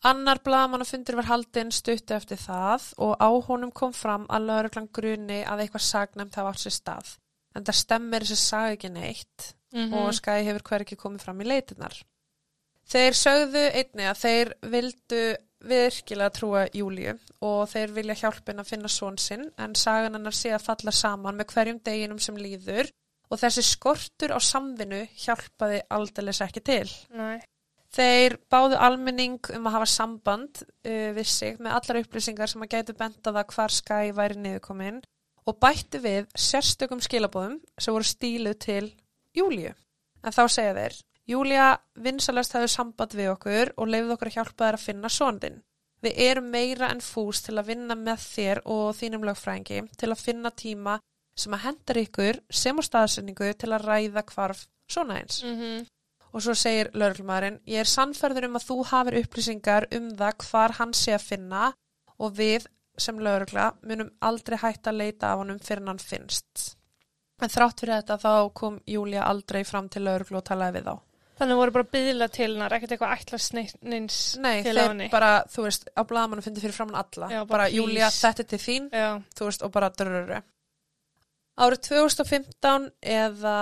[0.04, 5.40] Annar bladamannafundur var haldinn stuttu eftir það og á honum kom fram að lauruglan gruni
[5.48, 7.12] að eitthvað sagnæmt hafa átt sér stað.
[7.56, 11.40] En það stemmir þessi sag ekki neitt Mm og Skye hefur hver ekki komið fram
[11.42, 11.96] í leitunar.
[12.86, 15.22] Þeir sögðu einni að þeir vildu
[15.64, 20.52] virkilega trúa Júliu og þeir vilja hjálpin að finna són sinn en sagan hennar sé
[20.54, 22.92] að falla saman með hverjum deginum sem líður
[23.32, 26.86] og þessi skortur á samvinnu hjálpaði aldeilis ekki til.
[27.16, 27.40] Nei.
[27.94, 32.72] Þeir báðu almenning um að hafa samband uh, við sig með allar upplýsingar sem að
[32.74, 35.02] gætu benda það hvar Skye væri niðurkomin
[35.44, 38.86] og bættu við sérstökum skilabóðum sem voru stíluð til
[39.36, 39.74] Júliu.
[40.24, 41.68] En þá segja þeir, Júlia
[42.00, 45.62] vinsalast hafði samband við okkur og leiði okkur að hjálpa þær að finna sondin.
[46.04, 50.20] Við erum meira en fús til að vinna með þér og þínum lögfrængi til að
[50.20, 50.98] finna tíma
[51.38, 55.42] sem að hendar ykkur sem á staðsendingu til að ræða hvarf svona eins.
[55.44, 55.84] Mm
[56.34, 60.74] Og svo segir lauruglumæðurinn, ég er sannferður um að þú hafir upplýsingar um það hvar
[60.80, 61.68] hann sé að finna
[62.18, 62.66] og við
[62.98, 66.74] sem laurugla munum aldrei hægt að leita af honum fyrir hann finnst.
[67.42, 70.94] En þrátt fyrir þetta þá kom Júlia aldrei fram til lauruglu og talaði við þá.
[71.34, 75.08] Þannig voru bara byðla til hennar, ekkert eitthvað ætlast neins Nei, til þeir henni.
[75.10, 77.30] bara, þú veist, á blaðmannu fyndi fyrir framann alla.
[77.30, 77.70] Já, bara bara.
[77.74, 79.08] Júlia, þetta er til þín, Já.
[79.34, 80.38] þú veist, og bara drurru.
[81.58, 83.56] Árið 2015 eða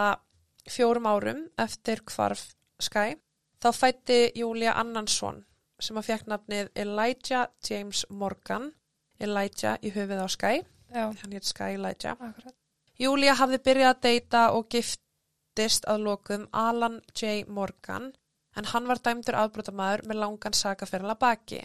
[0.69, 2.45] fjórum árum eftir hvarf
[2.83, 3.17] Skye,
[3.63, 5.43] þá fætti Júlia Annansson
[5.83, 8.71] sem að fekk nafnið Elijah James Morgan,
[9.19, 11.07] Elijah í höfuð á Skye, Já.
[11.11, 12.19] hann heit Skye Elijah.
[12.19, 12.55] Akkurat.
[13.01, 17.43] Júlia hafði byrjað að deyta og giftist að lokum Alan J.
[17.49, 18.13] Morgan
[18.57, 21.63] en hann var dæmdur aðbrotamæður með langan sakaferðala baki.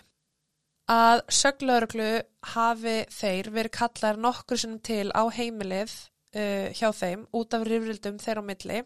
[0.88, 2.12] Að söglauruglu
[2.54, 8.22] hafi þeir verið kallar nokkur sinnum til á heimilið uh, hjá þeim út af rifrildum
[8.24, 8.80] þeirra á milli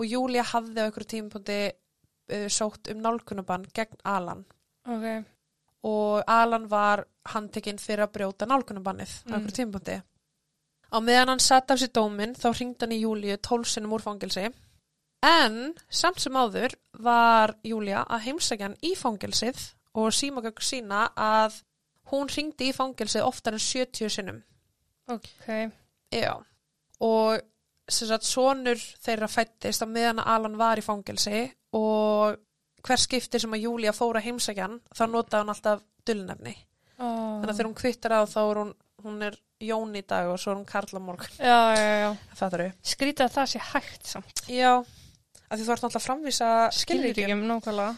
[0.00, 4.44] og Júlia hafði á einhverju tímapunkti uh, sótt um nálkunabann gegn Alan
[4.88, 5.06] Ok.
[5.84, 9.34] og Alan var handtekinn fyrir að brjóta nálgunarbannið á Mm.
[9.36, 9.98] einhverju tímapunkti.
[10.90, 14.48] Á meðan hann satt af sér dóminn þá hringdi hann í Júliu tólsinnum úr fangilsi
[15.22, 19.60] en samt sem áður var Júlia að heimsækja hann í fangilsið
[19.94, 21.60] og símagögg sína að
[22.10, 24.42] hún hringdi í fangilsið oftar en 70 sinnum.
[25.08, 25.28] Ok.
[26.10, 26.34] Já.
[27.00, 27.40] Og
[27.92, 31.44] sonur þeirra fættist á meðan að Alan var í fangilsi
[31.76, 32.38] og
[32.86, 36.54] hver skipti sem að Júlia fór að heimsækja hann þá notaði hann alltaf dullnefni.
[37.00, 37.40] Oh.
[37.40, 38.74] Þannig að þegar hún kvittar á þá er hún,
[39.04, 41.34] hún er Jón í dag og svo er hún Karla morgun.
[42.80, 44.42] Skrítið að það sé hægt samt.
[44.48, 46.06] Já, af því þú ert að
[46.78, 47.12] skilríkjum.
[47.18, 47.92] Skilríkjum, nákvæmlega.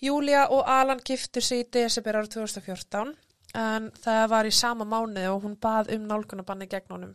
[0.00, 3.14] Júlia og Alan giftu sig í desember árið 2014
[3.56, 7.14] en það var í sama mánuði og hún bað um nálgunabanni gegn honum.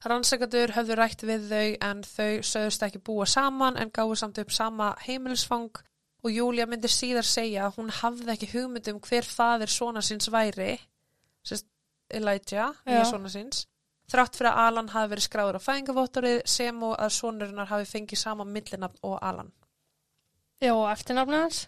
[0.00, 4.52] Rannsakadur höfðu rætt við þau en þau sögðust ekki búa saman en gáðu samt upp
[4.54, 5.82] sama heimilisfang
[6.24, 10.30] og Júlia myndi síðar segja að hún hafði ekki hugmynd um hver faðir svona síns
[10.32, 10.78] væri,
[11.44, 11.68] sérst
[12.10, 13.66] Elijah, nýja svona síns,
[14.10, 18.20] þrátt fyrir að Alan hafi verið skráður á fæðingavottorið sem og að sonurinnar hafi fengið
[18.24, 19.52] sama millinafn og Alan.
[20.60, 21.60] Já, og eftirnafnið hans?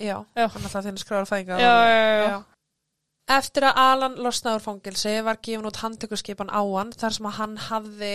[0.00, 0.46] Já, Já.
[0.48, 1.58] hann alltaf þinn skráður á fæðinga.
[1.60, 2.38] Já, já, já, já.
[3.24, 7.56] Eftir að Alan losnaður fangilsi var gefin út handtökurskipan á hann þar sem að hann
[7.70, 8.14] hafði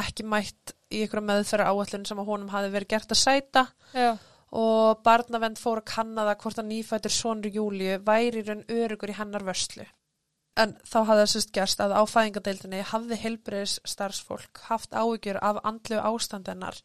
[0.00, 4.16] ekki mætt í ykkur meðferra áallun sem að honum hafði verið gert að sæta Já.
[4.56, 9.18] og barnavend fór að kanna það hvort að nýfættur sonur Júliu væri raun örugur í
[9.18, 9.84] hennar vörslu.
[10.56, 15.60] En þá hafði það sérst gerst að á fæðingadeildinni hafði helbriðis starfsfólk haft áhyggjur af
[15.68, 16.80] andlu ástandennar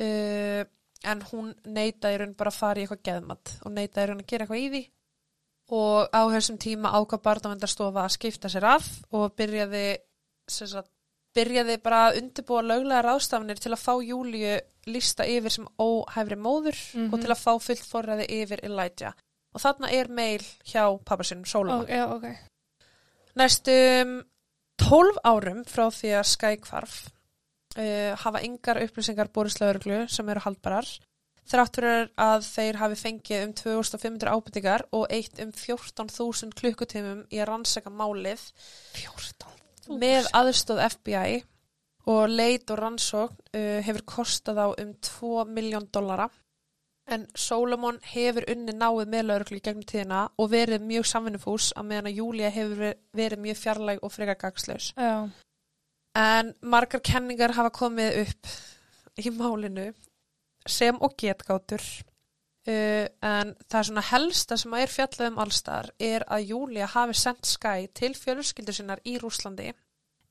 [0.00, 0.64] uh,
[1.04, 4.24] en hún neitaði í raun bara að fara í eitthvað geðmatt og neitaði í raun
[4.24, 4.82] að gera eitthvað í því
[5.72, 9.96] og á þessum tíma ákvað barnavendarstofa að skipta sér af og byrjaði
[10.48, 10.90] sagt,
[11.34, 16.76] byrjaði bara að undirbúa löglega ráðstafnir til að fá Júliu lista yfir sem óhæfri móður
[16.94, 17.12] Mhm.
[17.14, 19.14] og til að fá fullt forræði yfir Elijah.
[19.54, 21.86] Og þarna er meil hjá pappasinum, Solomon.
[21.86, 22.24] Ó, já, ok.
[23.36, 24.22] Næstum
[24.78, 26.94] 12 árum frá því að Sky kvarf
[27.78, 30.86] uh, hafa yngar upplýsingar borist lauruglu sem eru haldbarar.
[31.44, 37.40] Þrátt fyrir að þeir hafi fengið um 2500 ábyrtingar og eitt um 14.000 klukkutímum í
[37.42, 38.46] að rannsaka málið
[38.96, 39.50] 14.
[40.00, 41.42] með aðstóð FBI
[42.08, 46.30] og leit og rannsókn uh, hefur kostað á um 2 miljón dollara.
[47.12, 51.90] En Solomon hefur unni náið með lauruglu í gegnum tíðina og verið mjög samvinnufús að
[51.90, 54.94] meðan að Júlia hefur ver- verið mjög fjarlæg og frekar gagslaus.
[54.96, 55.28] Já,
[56.14, 58.50] En margar kenningar hafa komið upp
[59.18, 59.88] í málinu
[60.66, 61.82] sem og getgátur.
[62.64, 66.86] Uh, en það er svona helsta sem að er fjallað um allstar er að Júlia
[66.88, 69.66] hafi sendt Sky til fjölskyldur sinnar í Rúslandi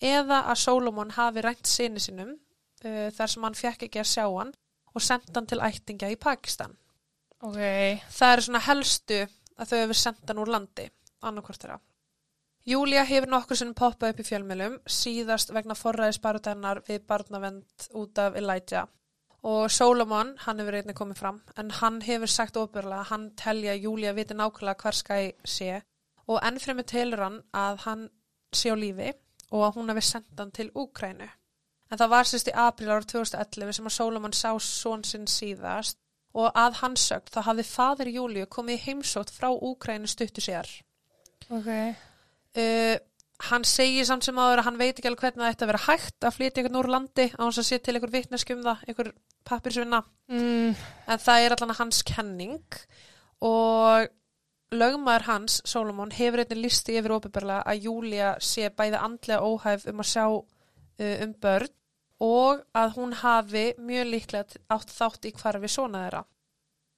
[0.02, 4.26] eða að Solomon hafi rænt sinni sinum uh, þar sem hann fekk ekki að sjá
[4.26, 4.50] hann
[4.94, 6.74] og sendt hann til ættingja í Pakistan.
[7.42, 7.62] ok.
[8.10, 9.22] Það er svona helstu
[9.54, 10.88] að þau hefur sendt hann úr landi,
[11.22, 11.80] annarkvort þeirra.
[12.66, 18.38] Júlia hefur nokkur sem poppað upp í fjölmjölum, síðast vegna forræðisbarutennar við barnavend út af
[18.40, 18.88] Elijah.
[19.44, 23.74] Og Solomon, hann hefur einnig komið fram, en hann hefur sagt óbyrlega að hann telja
[23.76, 25.82] Júlia viti nákvæmlega hvar skæ sé
[26.32, 28.06] og ennfremi telur hann að hann
[28.56, 29.10] sé á lífi
[29.52, 31.28] og að hún hefur sendt hann til Úkrænu.
[31.92, 36.00] En það var sérst í april ára 2011 sem að Solomon sá són sinn síðast
[36.34, 40.70] og að hans sögn þá hafði fadir Júliu komið heimsótt frá Úkrænu stuttu sér.
[41.52, 41.70] Ok.
[42.54, 42.96] Uh,
[43.50, 45.84] hann segir samt sem áður að hann veit ekki alveg hvernig það ætti að vera
[45.88, 49.14] hægt að flytja einhvern úr landi á hans að sé til einhver vitneskum það, einhver
[49.50, 50.02] pappirsvinna.
[50.32, 50.76] Mm,
[51.08, 52.78] En það er allan hans kenning
[53.44, 54.08] og
[54.74, 60.02] lögmaður hans, Solomon, hefur einnig listi yfir óbyrgarlega að Júlia sé bæði andlega óhæf um
[60.02, 61.74] að sjá uh, um börn
[62.24, 66.24] og að hún hafi mjög líklega átt þátt í hvarfi svona þeirra.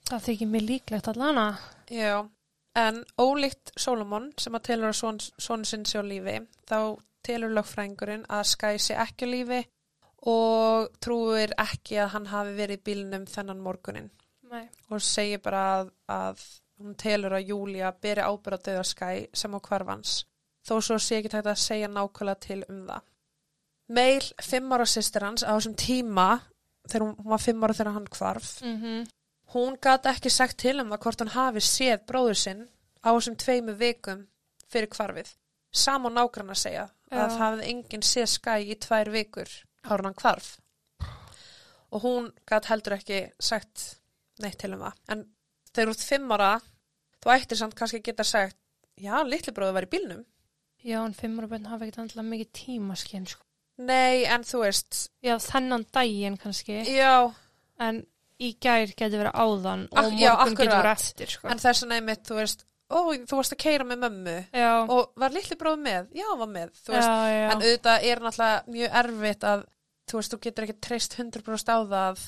[0.05, 1.45] það þykir mér líklegt allana.
[1.89, 2.27] Já,
[2.75, 7.55] en ólíkt Solomon sem að telur að son, sonu sinn sé á lífi, þá telur
[7.55, 9.61] lögfræðingurinn að Skye sé ekki á lífi
[10.31, 14.11] og trúir ekki að hann hafi verið í bílnum þennan morgunin
[14.51, 14.67] Nei.
[14.89, 16.45] og segir bara að, að
[16.81, 20.15] hún telur að Júlia beri ábyrð á döða Skye sem á hvarfans
[20.65, 23.03] þó svo sé ekki tægt að segja nákvæmlega til um það.
[23.95, 26.29] Meil fimm ára sýstir hans á þessum tíma
[26.89, 29.05] þegar hún var fimm ára þegar hann hvarf Mm
[29.55, 32.63] Hún gat ekki sagt til um það hvort hann hafi séð bróður sinn
[32.99, 34.25] á þessum tveimu vikum
[34.67, 35.29] fyrir hvarfið.
[35.71, 37.27] Sam og að segja að Já.
[37.29, 39.51] það hafði enginn séð skæ í tvær vikur
[39.85, 40.49] ára hann hvarf.
[41.91, 44.01] Og hún gat heldur ekki sagt
[44.43, 44.97] neitt til um það.
[45.07, 45.23] En
[45.71, 46.49] þegar út fimm ára,
[47.23, 48.57] þú ættir samt kannski geta sagt,
[48.99, 50.25] já, litli bróður var í bílnum.
[50.83, 53.45] Já, en fimmur bönn hafa ekkert andla mikið tímaskinn, sko.
[53.77, 57.31] Nei, en þú veist, Já, þennan daginn kannski, já,
[57.79, 58.03] en
[58.39, 61.47] í gær getur verið áðan og morgun já, getur verið eftir, sko.
[61.47, 64.35] en þess að neymitt, þú veist, ó, þú varst að keira með mömmu.
[64.53, 66.09] já, Og var litli bróður með?
[66.13, 67.07] Já, var með, veist.
[67.07, 67.45] já.
[67.51, 69.63] En auðvitað er náttúrulega mjög erfitt að,
[70.11, 72.25] þú veist, þú getur ekki treyst 100% á það að,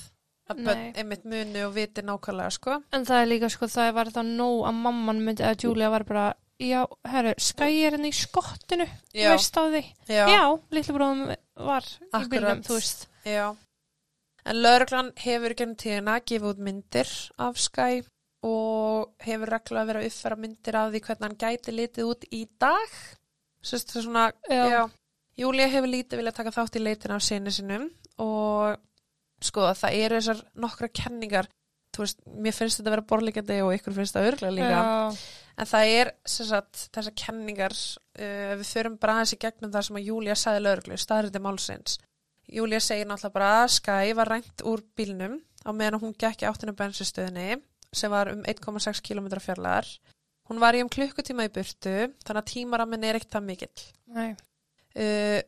[0.48, 0.94] að börn Nei.
[1.04, 2.80] einmitt muni og viti nákvæmlega, sko.
[2.96, 6.04] En það er líka, sko, það var það nóg að mamman myndi, að Julia var
[6.08, 6.26] bara,
[6.64, 9.84] já, herru, skæi er henni í skottinu, veist á því.
[10.08, 10.42] já,
[10.72, 11.36] litlu bróðum
[11.68, 12.32] var í Akkurat.
[12.32, 13.08] bílnum, þú veist.
[13.28, 13.52] já.
[14.48, 17.10] En lauruglan hefur gennum tíðina gefið út myndir
[17.44, 18.04] af Sky
[18.48, 22.46] og hefur reglulega verið að uppfæra myndir af því hvernig hann gæti litið út í
[22.62, 22.96] dag.
[23.66, 24.64] Sérst það svona, Já.
[24.72, 24.84] já.
[25.38, 27.90] Júlia hefur lítið viljað taka þátt í leitin af sinni sinum
[28.24, 28.80] og
[29.44, 31.50] sko það eru þessar nokkra kenningar
[31.94, 35.20] þú veist, mér finnst þetta að vera borlíkjandi og ykkur finnst það örglega líka Já,
[35.58, 40.00] en það er sagt, þessar kenningar uh, við förum bara aðeins í gegnum það sem
[40.00, 42.00] að Júlia sagði lögreglu, staðrindi málsins
[42.48, 46.48] Júlia segir náttúrulega bara að Skye var rænt úr bílnum á meðan hún gekk í
[46.48, 47.58] áttinu bensinstöðinni
[47.94, 49.88] sem var um 1,6 km fjarlæðar
[50.50, 53.86] hún var í um klukkutíma í burtu þannig að tímaramin er ekkert það mikill
[54.96, 55.42] uh,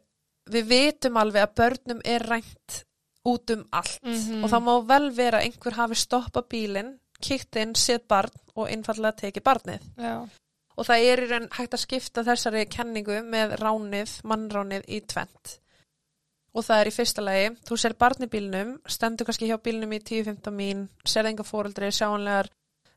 [0.50, 2.82] við vitum alveg að börnum er rænt
[3.30, 4.44] út um allt Mhm.
[4.44, 6.92] og það má vel vera að einhver hafi stoppað bílinn,
[7.22, 9.82] kikt inn, séð barn og einfallega tekið barnið.
[10.00, 10.28] já,
[10.80, 15.60] Og það er í raun hægt að skipta þessari kenningu með ránið, mannránið í tvent.
[16.50, 19.92] Og það er í fyrsta lagi, þú sér barn í bílnum, stendur kannski hjá bílnum
[19.94, 22.50] í 10-15 mín, sér enga fóreldri, sjáanlegar,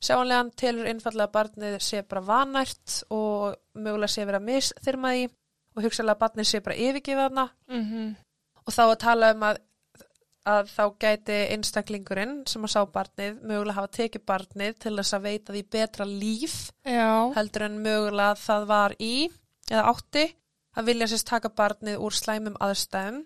[0.03, 5.27] sjáanlegan telur einfallega að barnið sé bara vanært og mögulega sé vera misþyrmað í
[5.77, 8.09] og hugsalega að barnið sé bara yfirgifað hana mhm,
[8.65, 9.61] og þá að tala um að,
[10.53, 15.27] að þá gæti einstaklingurinn sem að sá barnið mögulega hafa tekið barnið til þess að
[15.29, 19.15] veita því betra líf já, heldur en mögulega það var í
[19.71, 20.27] eða átti
[20.73, 23.23] að vilja sérst taka barnið úr slæmum aðstæðum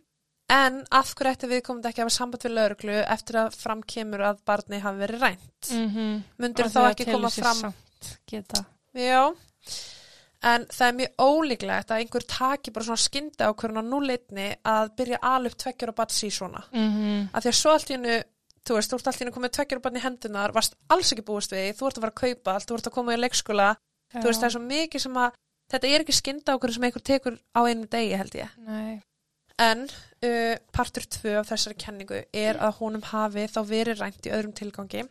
[0.53, 3.83] en af hverju ætti við komum ekki að hafa samband við lauruglu eftir að fram
[3.83, 6.23] kemur að barnið hafi verið rænt mm -hmm.
[6.39, 7.75] myndur þá ekki koma fram
[8.97, 9.35] Já,
[10.47, 14.93] en það er mjög ólíklegt að einhver taki bara svona skynda ákvörðun á núleitni að
[15.01, 16.63] byrja alveg tveggjur á batsi svona.
[16.73, 17.29] mm -hmm.
[17.33, 18.23] Af því að svo allt í hennu,
[18.67, 21.29] þú veist, þú ert allt í hennu komið tveggjur á batni hendunar, varst alls ekki
[21.31, 23.77] búist við, þú ert að fara að kaupa allt, þú ert að koma í leikskóla,
[24.13, 25.31] þú veist, það er svo mikið sem að,
[25.71, 28.51] þetta er ekki skynda ákvörðun sem einhver tekur á einu degi held ég.
[28.59, 29.03] Nei.
[29.59, 34.33] En uh, partur tvö af þessari kenningu er að honum hafi þá verið rænt í
[34.37, 35.07] öðrum tilgangi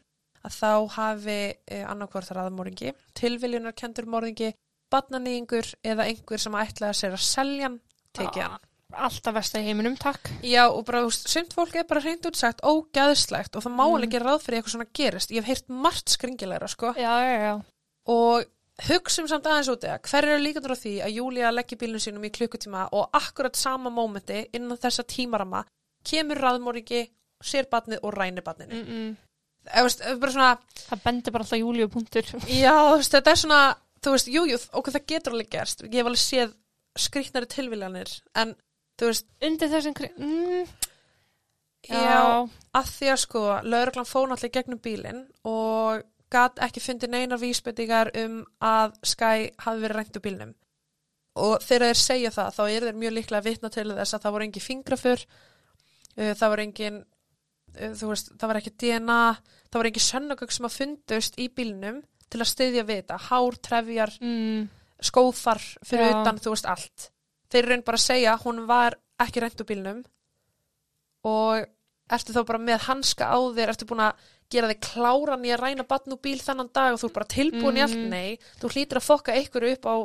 [0.46, 0.70] að þá
[1.00, 1.40] hafi
[1.74, 4.52] uh, annarkvort raðmóringi, tilviljunarkendur morðingi,
[4.94, 7.80] badnanýðingur eða einhver sem ætlaði sér að selja hann,
[8.14, 8.60] tekið hann.
[8.96, 12.28] alltaf vest í heiminum, takk Já og bara, þú veist, sumt fólk er bara hreint
[12.30, 13.96] útsagt ógæðslegt og það má Mm.
[13.98, 15.32] alveg gera ráð fyrir eitthvað svona gerist.
[15.34, 16.94] Ég hef heyrt margt skringilegra, sko.
[16.94, 17.56] já, já, já,
[18.08, 18.46] Og
[18.84, 22.26] hugsum samt aðeins út eða, hver eru líkandur á því að Júlia leggja bílnum sínum
[22.28, 25.64] í klukkutíma og akkurat sama mómenti innan þessa tímarama
[26.06, 27.06] kemur raðmóringi,
[27.44, 28.76] sér badnið og rænir badninu.
[28.76, 29.16] mm -mm.
[29.66, 30.58] Eða, veist, bara svona,
[30.90, 32.26] það bendir bara alltaf Júliu punktur
[32.64, 33.62] Já, veist, þetta er svona,
[34.04, 35.82] þú veist, jú, jú, okkur það getur alveg gerst.
[35.84, 36.54] Ég hef alveg séð
[36.96, 38.56] skrýtnari tilviljanir, en
[39.00, 40.68] þú veist, undir þessum mm,
[41.90, 42.48] já,
[42.78, 48.12] að því að sko, lauruglan náttúrulega í gegnum bílinn og gat ekki fundið neinar vísbendingar
[48.22, 50.54] um að Sky hafi verið rænt úr bílnum.
[51.36, 54.24] Og þegar þeir segja það, þá er þeir mjög líklega að vitna til þess að
[54.24, 55.26] það voru engin fingrafur,
[56.16, 57.00] uh, það voru engin,
[57.76, 59.20] uh, þú veist, það var ekki DNA,
[59.68, 62.02] það voru engin sönnugögg sem að fundust í bílnum
[62.32, 64.66] til að styðja við þetta, hár, trefjar, mm,
[65.06, 66.16] skófar fyrir Já.
[66.22, 67.10] utan, þú veist, allt.
[67.52, 70.02] Þeir raun bara að segja, hún var ekki rænt úr bílnum
[71.26, 71.68] og
[72.16, 75.60] ertu þá bara með hanska á þér, ertu búin að gera þig kláran í að
[75.64, 78.10] ræna batn úr bíl þennan dag og þú er bara tilbúin í allt, Mhm.
[78.10, 79.96] nei, þú hlýtur að fokka ykkur upp á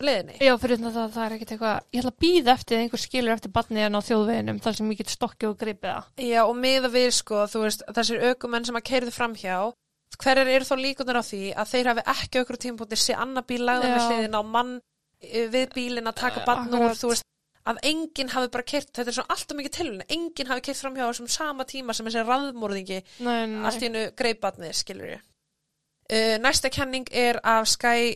[0.00, 0.36] leðinni.
[0.40, 3.32] já, fyrir það, það er ekkert eitthvað ég ætla að býða eftir að einhver skilur
[3.36, 6.56] eftir barnið en á þjóðveginum þar sem ég get stokkið og gripið það Já, og
[6.56, 9.72] miða við, sko, þú veist, þessir aukumenn sem að keirðu framhjá,
[10.20, 13.64] hverjar eru þá líkunar á því að þeir hafi ekki aukur tímpúntir sé annar bíl
[13.64, 14.80] lagðan við hliðin á mann
[15.22, 17.24] eh, við bílinn að taka Eh, batn úr, þú veist,
[17.66, 21.06] að enginn hafi bara keirt, þetta er svona alltaf mikið tilvægni, enginn hafi keirt framhjá
[21.08, 25.24] þessum sama tíma sem þessi raðmórðingi allt í hennu greipatnið, skilur ég.
[26.06, 28.12] Uh, næsta kenning er að Sky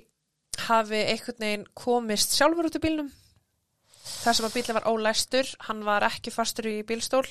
[0.68, 3.08] hafi einhvern veginn komist sjálfur út úr bílnum.
[4.20, 7.26] Það sem að bílinn var ólæstur, hann var ekki fastur í bílstól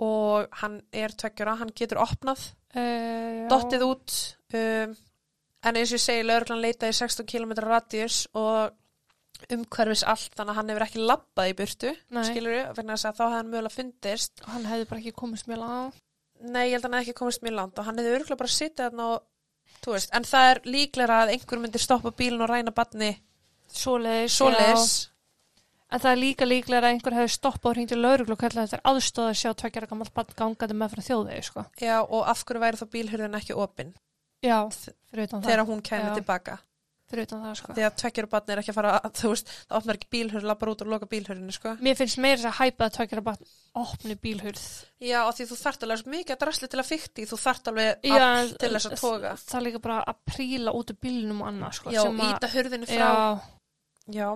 [0.00, 2.42] og hann er tveggjara, hann getur opnað,
[2.74, 4.18] uh, dottið út,
[4.58, 4.98] um,
[5.60, 8.74] en eins og ég segi, lauruglan leitaði í 16 km radius og
[9.56, 11.92] umhverfis allt, þannig að hann hefur ekki labbað í burtu,
[12.28, 15.62] skilur vegna þess að þá hefði hann mögulega fundist hann hefði bara ekki komist mjög
[15.64, 16.00] langt
[16.40, 18.54] Nei, ég held að hann hefði ekki komist mjög langt og hann hefði örgulega bara
[18.54, 22.72] sittið þarna og veist, en það er líklega að einhver myndir stoppa bílinn og ræna
[23.70, 24.36] svoleiðis.
[25.04, 25.10] já.
[25.90, 28.70] en það er líka líklega að einhver hefði stoppað og hringt í lauruglu og kallað
[28.70, 31.64] þetta aðstóð að sjá tveggjara gammal barn gangandi með frá þjóðvegi sko.
[31.82, 33.94] Já, og af hverju væri þá bílhurðin ekki opinn
[35.44, 36.58] þegar hún kemur tilbaka?
[37.10, 37.74] Fyrir utan það sko.
[37.74, 40.84] Og batni er ekki að fara, að, þú veist, það opnar ekki bílhurð, lappar út
[40.84, 41.72] og loka bílhurðinu, sko.
[41.84, 43.48] mér finnst meira þess að hæpa að tveggjara barn
[43.80, 44.66] opni bílhurð
[45.00, 48.06] Já, og því þú þart alveg mikið að drasli til að fykti, þú þart alveg
[48.10, 49.34] Já, all til þess að toga.
[49.44, 52.90] það er líka bara að príla út úr bílnum og annað sko, Já, íta hurðinu
[52.90, 52.96] frá.
[53.00, 53.18] já,
[54.10, 54.30] Já.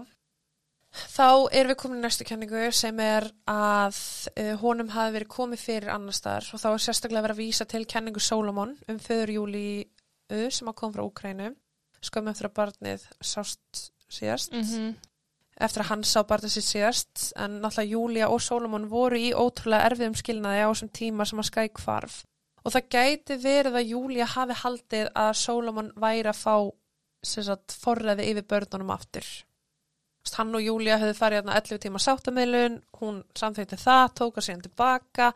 [0.95, 3.97] Þá erum við komin í næstu kenningu sem er að
[4.31, 7.67] uh, honum hafi verið komið fyrir annar staðar og þá er sérstaklega verið að vísa
[7.67, 9.65] til kenningu Solomon um föður júli
[10.25, 11.51] sem að kom frá Úkrænu
[12.05, 14.55] skömmu eftir að barnið sást síðast.
[14.55, 14.95] Mm
[15.55, 19.91] eftir að hann sá barnið sitt síðast en náttúrulega Júlia og Solomon voru í ótrúlega
[19.91, 22.23] erfiðum skilnaði á þessum tíma sem að skæk hvarf.
[22.65, 26.57] Og það gæti verið að Júlia hafi haldið að Solomon væri að fá
[27.85, 29.27] forræði yfir börnunum aftur.
[30.35, 34.65] Hann og Júlia höfðu farið hérna 11 tíma sáttameilun hún samþýtti það, tók að síðan
[34.65, 35.31] tilbaka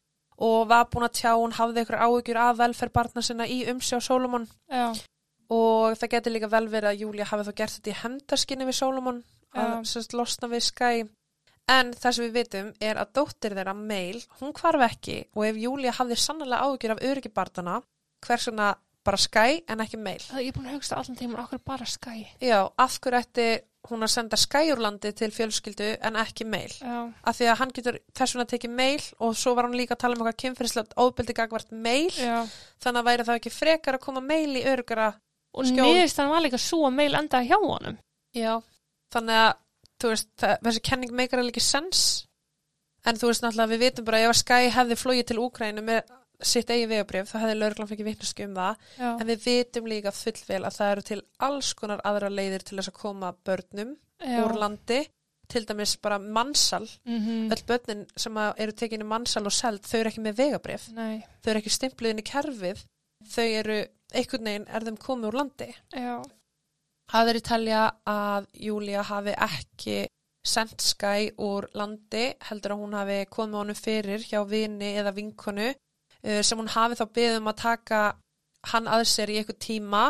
[0.49, 4.01] og var búin að tjá hún hafði ykkur áhyggjur af velferð barna sinna í umsjá
[4.01, 4.95] Solomon já,
[5.55, 8.79] og það geti líka vel verið að Júlia hafi þá gert þetta í hendarskinni við
[8.81, 9.23] Solomon
[9.57, 11.07] að semst losna við Sky
[11.69, 15.19] en það sem við vitum er að dóttir þeirra Meil, hún hvarf ekki.
[15.37, 17.81] Og ef Júlia hafði sannlega áhyggjur af öryggi barnana,
[18.25, 18.75] hvers vegna
[19.09, 21.87] bara Sky en ekki Meil það ég er búin að hugsta allan tíman okkur bara
[21.89, 23.47] skæ já, af hverju ætti
[23.89, 27.61] hún að senda Sky úr landi til fjölskyldu en ekki Meil já, af því að
[27.63, 30.41] hann getur þess vegna tekið Meil og svo var hann líka að tala um eitthvað
[30.45, 32.43] kynfyrirslegt óbyldi gagvart Meil já.
[32.83, 35.13] Þannig að væri það ekki frekar að koma Meil í öryggara
[35.55, 35.87] og Skjól.
[35.87, 37.99] niðurst hann var líka svo meil enda hjá honum.
[38.37, 38.59] Já,
[39.15, 39.53] þannig að
[40.07, 42.05] veist, það, þessi kenning meikar alveg ekki sens.
[43.07, 46.15] En þú veist náttúrulega við vitum bara ef að Sky hefði flóið til Úkrænu með
[46.45, 48.83] sitt eigi vegabrif þá hefði lögreglan fengið vitneski um það.
[48.99, 52.79] Já, en við vitum líka fullvel að það eru til alls konar aðra leiðir til
[52.79, 55.01] þess að koma börnum já, úr landi.
[55.49, 60.11] Til dæmis bara mannsal, mm öll börnin sem eru tekinni mannsal og seld, þau eru
[60.11, 62.83] ekki með vegabrif, Nei, þau eru ekki stimpluð inn í kerfið,
[63.27, 63.79] þau eru
[64.15, 65.69] einhvern veginn er þeim komið úr landi.
[65.93, 66.23] já,
[67.19, 69.99] Aðri telja að Júlia hafi ekki
[70.45, 75.69] sendt Skye úr landi, heldur að hún hafi komið honum fyrir hjá vini eða vinkonu
[75.73, 78.03] uh, sem hún hafi þá beðið um að taka
[78.73, 80.05] hann að sér í eitthvað tíma?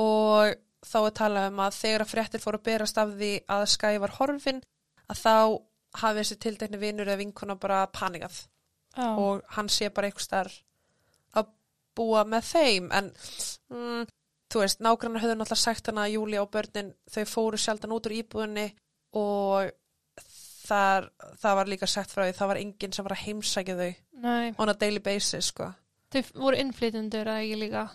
[0.00, 0.54] Og
[0.84, 4.02] þá er talað um að þegar að fréttir fóru að berast af því að Skye
[4.02, 4.60] var horfin
[5.08, 5.36] að þá
[6.02, 8.42] hafi þessi tildekni vinur eða vinkona bara panikað.
[8.94, 10.60] Já, og hann sé bara eitthvað starf
[11.96, 13.10] búa með þeim en
[13.72, 14.10] mm,
[14.52, 18.08] þú veist, nágrannar höfðu náttúrulega sagt hana að Júlia og börnin þau fóru sjaldan út
[18.10, 18.68] úr íbúðinni
[19.18, 19.72] og
[20.64, 21.10] þar,
[21.42, 23.92] það var líka sagt frá því það var enginn sem var að heimsækja þau
[24.24, 25.70] nei, on a daily basis sko
[26.14, 27.88] þau voru innflytundur eða ekki líka.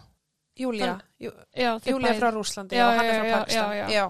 [0.59, 3.85] Júlia, Jú, Já, Júlia frá Rúslandi Já, og hann já, er frá já, Pakistan já,
[3.93, 4.05] já.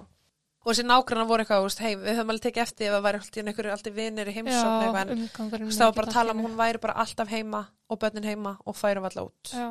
[0.60, 3.22] Og þessi nágrannar voru eitthvað, veist, hei, við höfum alveg tekið eftir ef það væri
[3.22, 6.82] alltaf alltaf vinir í heimsókn eitthvað en það var bara að tala um hún væri
[6.84, 9.54] bara alltaf heima og börnin heima og færum alltaf út.
[9.54, 9.70] Já,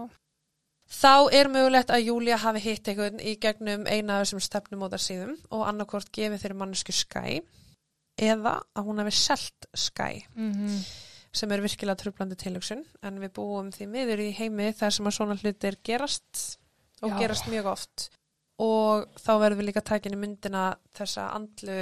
[0.89, 5.35] Þá er mögulegt að Júlia hafi hitt einhvern í gegnum eina af þessum stefnumótar síðum
[5.53, 7.43] og annarkvort gefið þeirri mannesku Sky
[8.17, 10.79] eða að hún hafi selt Sky mhm,
[11.37, 15.17] sem er virkilega trublandi tilhugsun en við búum því miður í heimi þar sem að
[15.19, 16.45] svona hlutir gerast
[17.03, 17.19] og Já.
[17.21, 18.09] gerast mjög oft
[18.59, 20.65] og þá verðum við líka tækin í myndina
[20.99, 21.79] þessa andlu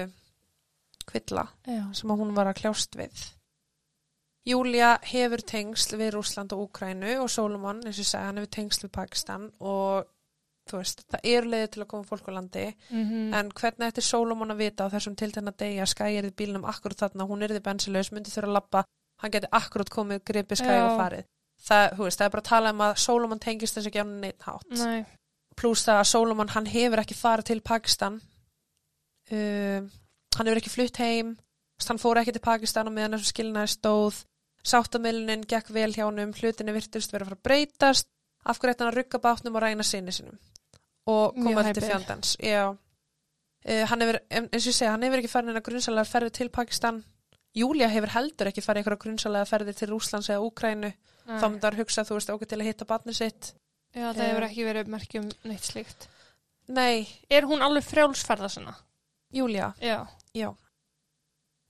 [1.06, 3.24] kvilla já, sem að hún var að kljást við.
[4.46, 8.86] Júlia hefur tengsl við Rúsland og Úkrænu og Solomon, eins og segi, hann hefur tengsl
[8.86, 10.06] við Pakistan og
[10.66, 12.66] þú veist, það er leiðið til að koma fólk á landi.
[12.90, 16.66] Mhm, en hvernig ætti Solomon að vita á þessum tiltegna degi að Skye erði bílnum
[16.66, 18.84] akkurat þarna, hún erði bensilaus, myndi þurfa að lappa,
[19.22, 21.24] hann geti akkurat komið, gripið Skye og farið.
[21.66, 24.06] Það, þú veist, það er bara að tala um að Solomon tengist þess ekki á
[24.06, 24.66] neitt hátt.
[24.70, 25.06] Nei,
[25.56, 28.20] pluss það að Solomon hann hefur ekki farið til Pakistan.
[29.30, 29.90] Um,
[30.36, 31.36] hann hefur ekki flutt heim.
[31.86, 34.24] Hann fór ekki til Pakistan og meðan þessum skilnaði stóð.
[34.66, 36.34] Sáttamilinin gekk vel hjá honum.
[36.36, 38.10] Hlutinni virtust verið að fara að breytast.
[38.46, 40.38] Af hverju ætti hann að rugga bátnum og ræna sinni sinum
[41.06, 41.90] og Mjög koma eftir hæpið.
[41.90, 42.30] fjandans
[43.66, 46.50] uh, hann hefur, eins og ég segja, hann hefur ekki farið neina grunnsalega ferði til
[46.54, 47.02] Pakistan.
[47.56, 50.90] Júlia hefur heldur ekki farið einhverja grunnsalega ferði til Rúslands eða Úkrænu
[51.26, 53.52] þá myndi hann hugsa, þú veist, okkur til að hitta batni sitt
[53.96, 54.28] Já, það Eh.
[54.28, 56.08] hefur ekki verið merkjum neitt slíkt.
[56.68, 58.74] nei, Er hún alveg frjálsferða svona?
[59.32, 60.54] Júlia Já,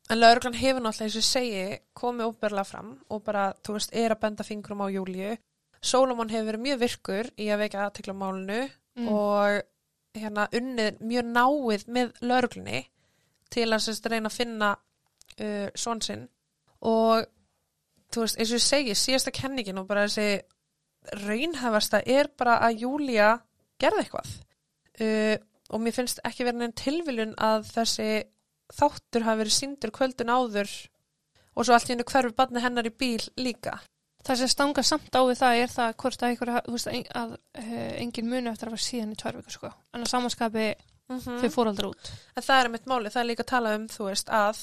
[0.09, 4.11] En lauruglan hefur náttúrulega, eins og segi, komið óberlega fram og bara, þú veist, er
[4.15, 5.37] að benda fingrum á Júliu.
[5.83, 8.61] Solomon hefur verið mjög virkur í að vekja aðtekla á málinu
[8.97, 9.09] mm.
[9.09, 9.63] og
[10.15, 12.85] hérna unnið mjög náið með lauruglunni
[13.51, 14.71] til að sérst reyna að finna
[15.41, 16.29] uh, svon sinn
[16.83, 17.27] og
[18.15, 20.41] þú veist, eins og segi, síðasta kenningin og bara þessi
[21.25, 23.31] raunhæfasta er bara að Júlia
[23.81, 24.33] gerði eitthvað
[25.01, 25.37] uh,
[25.75, 28.11] og mér finnst ekki verið neinn tilviljun að þessi
[28.77, 30.71] þáttur hafi verið síndur kvöldun áður
[31.57, 33.79] og svo allt í hennu hverfi barni hennar í bíl líka.
[34.27, 37.93] Það sem stanga samt á við það er það hvort að, einhver, veist, að uh,
[38.03, 39.71] engin muni eftir að fara síðan í tvær vikur sko.
[39.95, 40.69] En að samanskapi
[41.07, 42.09] Mm þau fór aldrei út.
[42.35, 44.57] En það er mitt máli, það er líka að tala um, þú veist, að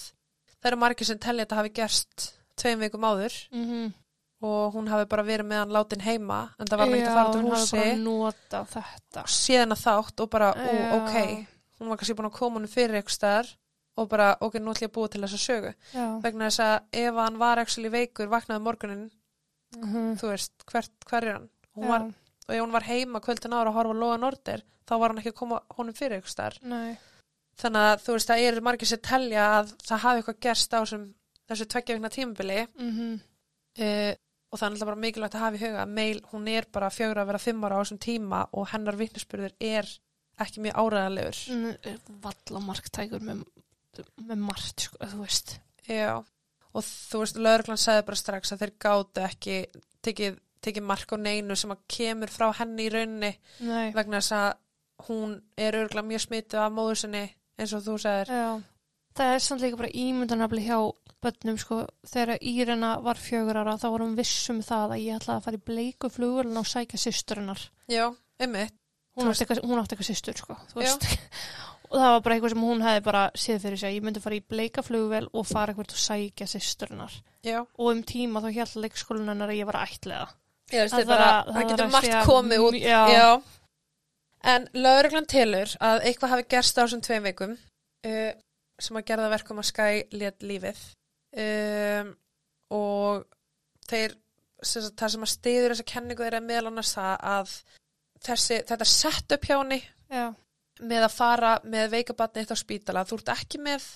[0.57, 2.25] það eru margir sem telja að þetta hafi gerst
[2.59, 3.93] tveim vikum áður Mm -hmm.
[4.43, 7.29] Og hún hafi bara verið með hann látin heima en það var ekki að fara
[7.29, 9.23] út úr hún hafi húsi bara nota þetta.
[9.31, 10.87] síðan að þátt og bara, ú, Já.
[10.97, 11.13] ok
[11.79, 13.51] hún var kannski búin að koma hann fyrir eitthvað staðar
[13.93, 16.05] og bara, ok, nú ætlum ég að búa til þessa sögu Já.
[16.25, 19.05] vegna þess að ef hann var actually veikur, vaknaði um morgunin
[19.73, 21.89] Mm þú veist, hvert, hver er hann hún Já.
[21.89, 22.03] var,
[22.45, 25.21] og ef hún var heima kvöldin ára að horfa á Lóa Nordir, þá var hann
[25.23, 26.97] ekki að koma honum fyrir eitthvað Nei.
[27.57, 30.79] þannig að þú veist, það eru margir sem telja að það hafi eitthvað gerst á
[30.83, 31.07] þessum,
[31.49, 33.15] þessu tveggja vikna tímabili Mm
[33.79, 34.13] uh,
[34.53, 36.91] og það er alltaf bara mikilvægt að hafa í huga að meil, hún er bara
[36.93, 39.89] fjögur að vera fimm ára á þessum tíma og hennar vittnesbyrður er
[40.45, 43.41] ekki mjög áræðalegur Mm, Valla marktækur með,
[44.29, 45.55] með margt, sko, þú veist.
[45.89, 46.11] Já,
[46.73, 49.57] og þú veist, lauruglan sagði bara strax að þeir gátu ekki
[50.05, 53.33] tekið, tekið mark á neinu sem að kemur frá henni í rauninni
[53.65, 53.91] Nei.
[53.97, 54.51] vegna þess að
[55.09, 57.23] hún er örgulega mjög smitu af móður sinni
[57.59, 58.29] eins og þú sagðir.
[58.33, 58.51] Já.
[59.13, 60.77] Það er samt líka bara ímyndanafli hjá
[61.23, 65.19] börnum, sko, þegar Írena var fjögur ára, þá var hún viss um það að ég
[65.19, 67.61] ætlaði að fara í bleiku flugulun og sækja systurinnar.
[67.87, 68.07] Já,
[68.41, 68.73] einmitt.
[69.15, 70.91] Hún átti eitthvað, hún átti eitthvað systur, sko, Já.
[71.93, 73.95] og það var bara eitthvað sem hún hefði bara séð fyrir sig.
[73.99, 77.19] Ég myndi fara í bleika flugvel og fara eitthvað og sækja systurinnar.
[77.45, 80.27] Já, Og um tíma þá hjælt leikskólan hennar að ég var ætlega.
[80.73, 82.73] veist, Það bara, að- það það getur að margt segja komið út.
[82.73, 83.41] mj- já.
[84.43, 88.31] En lauruglan telur að eitthvað hafi gerst á þessum tveim vikum uh,
[88.83, 90.81] sem að gerða verkum að Skye lét lífið
[91.43, 92.11] um,
[92.75, 93.23] og
[93.89, 94.15] þeir,
[94.63, 97.53] sem sagt, það sem að stiður þessa kenningu er meðal annars það að
[98.27, 99.81] þessi, þetta sett upp hjá henni
[100.83, 103.87] með að fara með veikabatni eitt á spítala, þú ert ekki með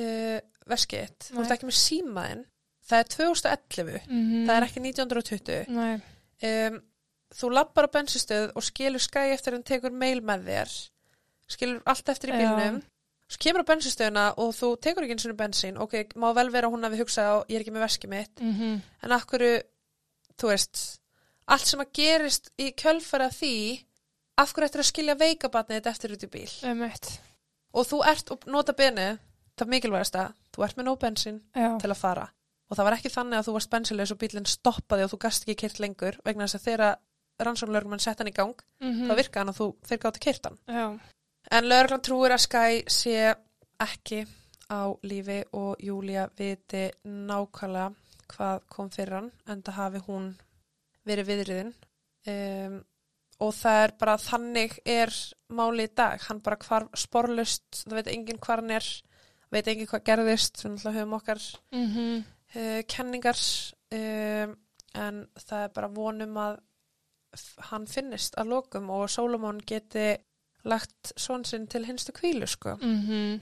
[0.00, 0.38] uh,
[0.70, 2.42] veskið þitt, þú ert ekki með símaðinn,
[2.90, 4.46] það er 2011, Mhm.
[4.48, 5.66] það er ekki 1920.
[5.76, 6.00] Nei,
[6.40, 6.78] Um,
[7.36, 10.70] þú lappar á bensinstöð og skilur skæ eftir en tekur mail með þér,
[11.52, 12.48] skilur allt eftir í Já.
[13.30, 16.66] Svo kemur á bensinstöðuna og þú tekur ekki eins og bensín, ok, má vel vera
[16.68, 19.44] að hún hafi hugsað á, ég er ekki með veskið mitt, mhm, en akkur,
[20.40, 20.82] þú veist,
[21.46, 23.54] allt sem að gerist í kjölfara því,
[24.40, 26.50] af hverju ættir að skilja veikabatnið þetta eftir út í bíl.
[26.64, 27.10] emitt,
[27.72, 29.18] Og þú ert, og nota beni,
[29.56, 32.24] það mikilvægasta, þú ert með nóg bensín já, til að fara.
[32.70, 35.42] Og það var ekki þannig að þú varst bensinleis og bílinn stoppaði og þú gast
[35.46, 36.90] ekki kyrt lengur vegna þess að þeirra
[37.46, 40.58] rannsóknlörgumann sett hann í gang, mhm, þá virkaði hann að þú þeir gátti kyrt hann.
[40.66, 40.98] já,
[41.50, 43.32] En lögreglan trúir að Skye sé
[43.82, 44.20] ekki
[44.70, 47.90] á lífi og Júlia viti nákvæmlega
[48.30, 50.28] hvað kom fyrir hann en það hafi hún
[51.08, 51.72] verið viðriðin.
[52.30, 52.76] Um,
[53.40, 55.14] og það er bara þannig er
[55.56, 58.88] máli í dag, hann bara hvar sporlust, það veit enginn hvar hann er
[59.50, 61.44] veit enginn hvað gerðist við náttúrulega höfum okkar
[61.74, 62.18] mhm,
[62.54, 63.40] uh, kenningar
[63.96, 64.56] um,
[65.00, 66.58] en það er bara vonum að
[67.70, 70.12] hann finnist að lokum og Solomon geti
[70.64, 72.76] lagt svon sinn til hinstu kvílu sko.
[72.80, 73.40] mhm,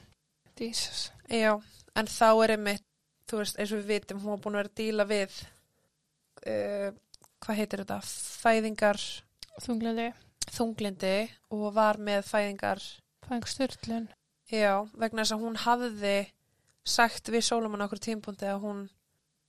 [0.60, 1.60] Jesus, Já,
[1.94, 2.84] en þá er einmitt
[3.28, 5.36] þú veist, eins og við vitum, hún var búin að vera að díla við
[6.48, 6.88] uh,
[7.44, 7.98] hvað heitir þetta,
[8.42, 9.02] fæðingar
[9.62, 10.08] þunglindi,
[10.54, 11.16] þunglindi
[11.54, 12.82] og var með fæðingar
[13.28, 14.08] fæng styrlun,
[14.50, 16.16] já, vegna þess að hún hafði
[16.88, 18.86] sagt við Solomon okkur tímpúndi að hún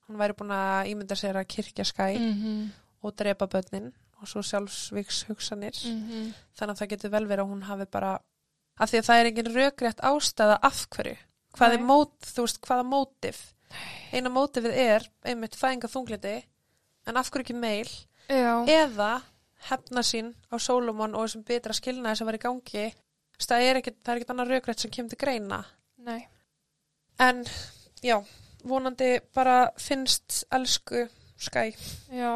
[0.09, 2.69] hún væri búin að ímynda sér að kirkja skæ mhm,
[3.05, 7.53] og drepa börnin og svo sjálfsvíks hugsanir mhm, þannig að það getur vel verið að
[7.53, 8.11] hún hafi bara
[8.79, 11.15] af því að það er engin rökrétt ástæða af hverju,
[11.57, 11.87] hvað er Nei.
[11.89, 13.41] mót þú veist, hvaða mótif?
[14.13, 16.37] Eina mótifið er einmitt fæðinga þungliti
[17.09, 17.91] en af hverju ekki meil?
[18.29, 19.11] Já, eða
[19.69, 22.85] hefna sín á Solomon og þessum betra skilnaði sem var í gangi.
[23.39, 25.59] Það er ekkit, það er ekkit annað rökrétt sem kemur til greina.
[26.03, 26.21] Nei,
[27.19, 27.43] en
[28.03, 28.19] já,
[28.63, 31.07] vonandi bara finnst elsku
[31.39, 31.69] Skæ
[32.11, 32.31] já,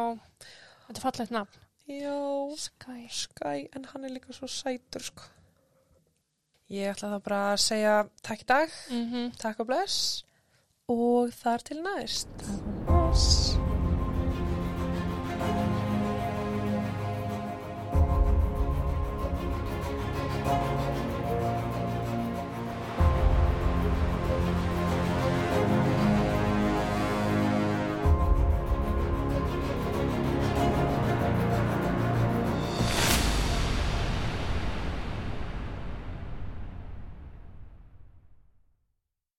[0.86, 5.22] þetta er fallegt nafn, já, Sky, Skæ, en hann er líka svo sætur sko.
[6.70, 10.24] Ég ætla þá bara að segja takk í dag, mhm, takk og bless
[10.88, 12.28] og þar til næst.
[12.38, 13.63] takk og bless.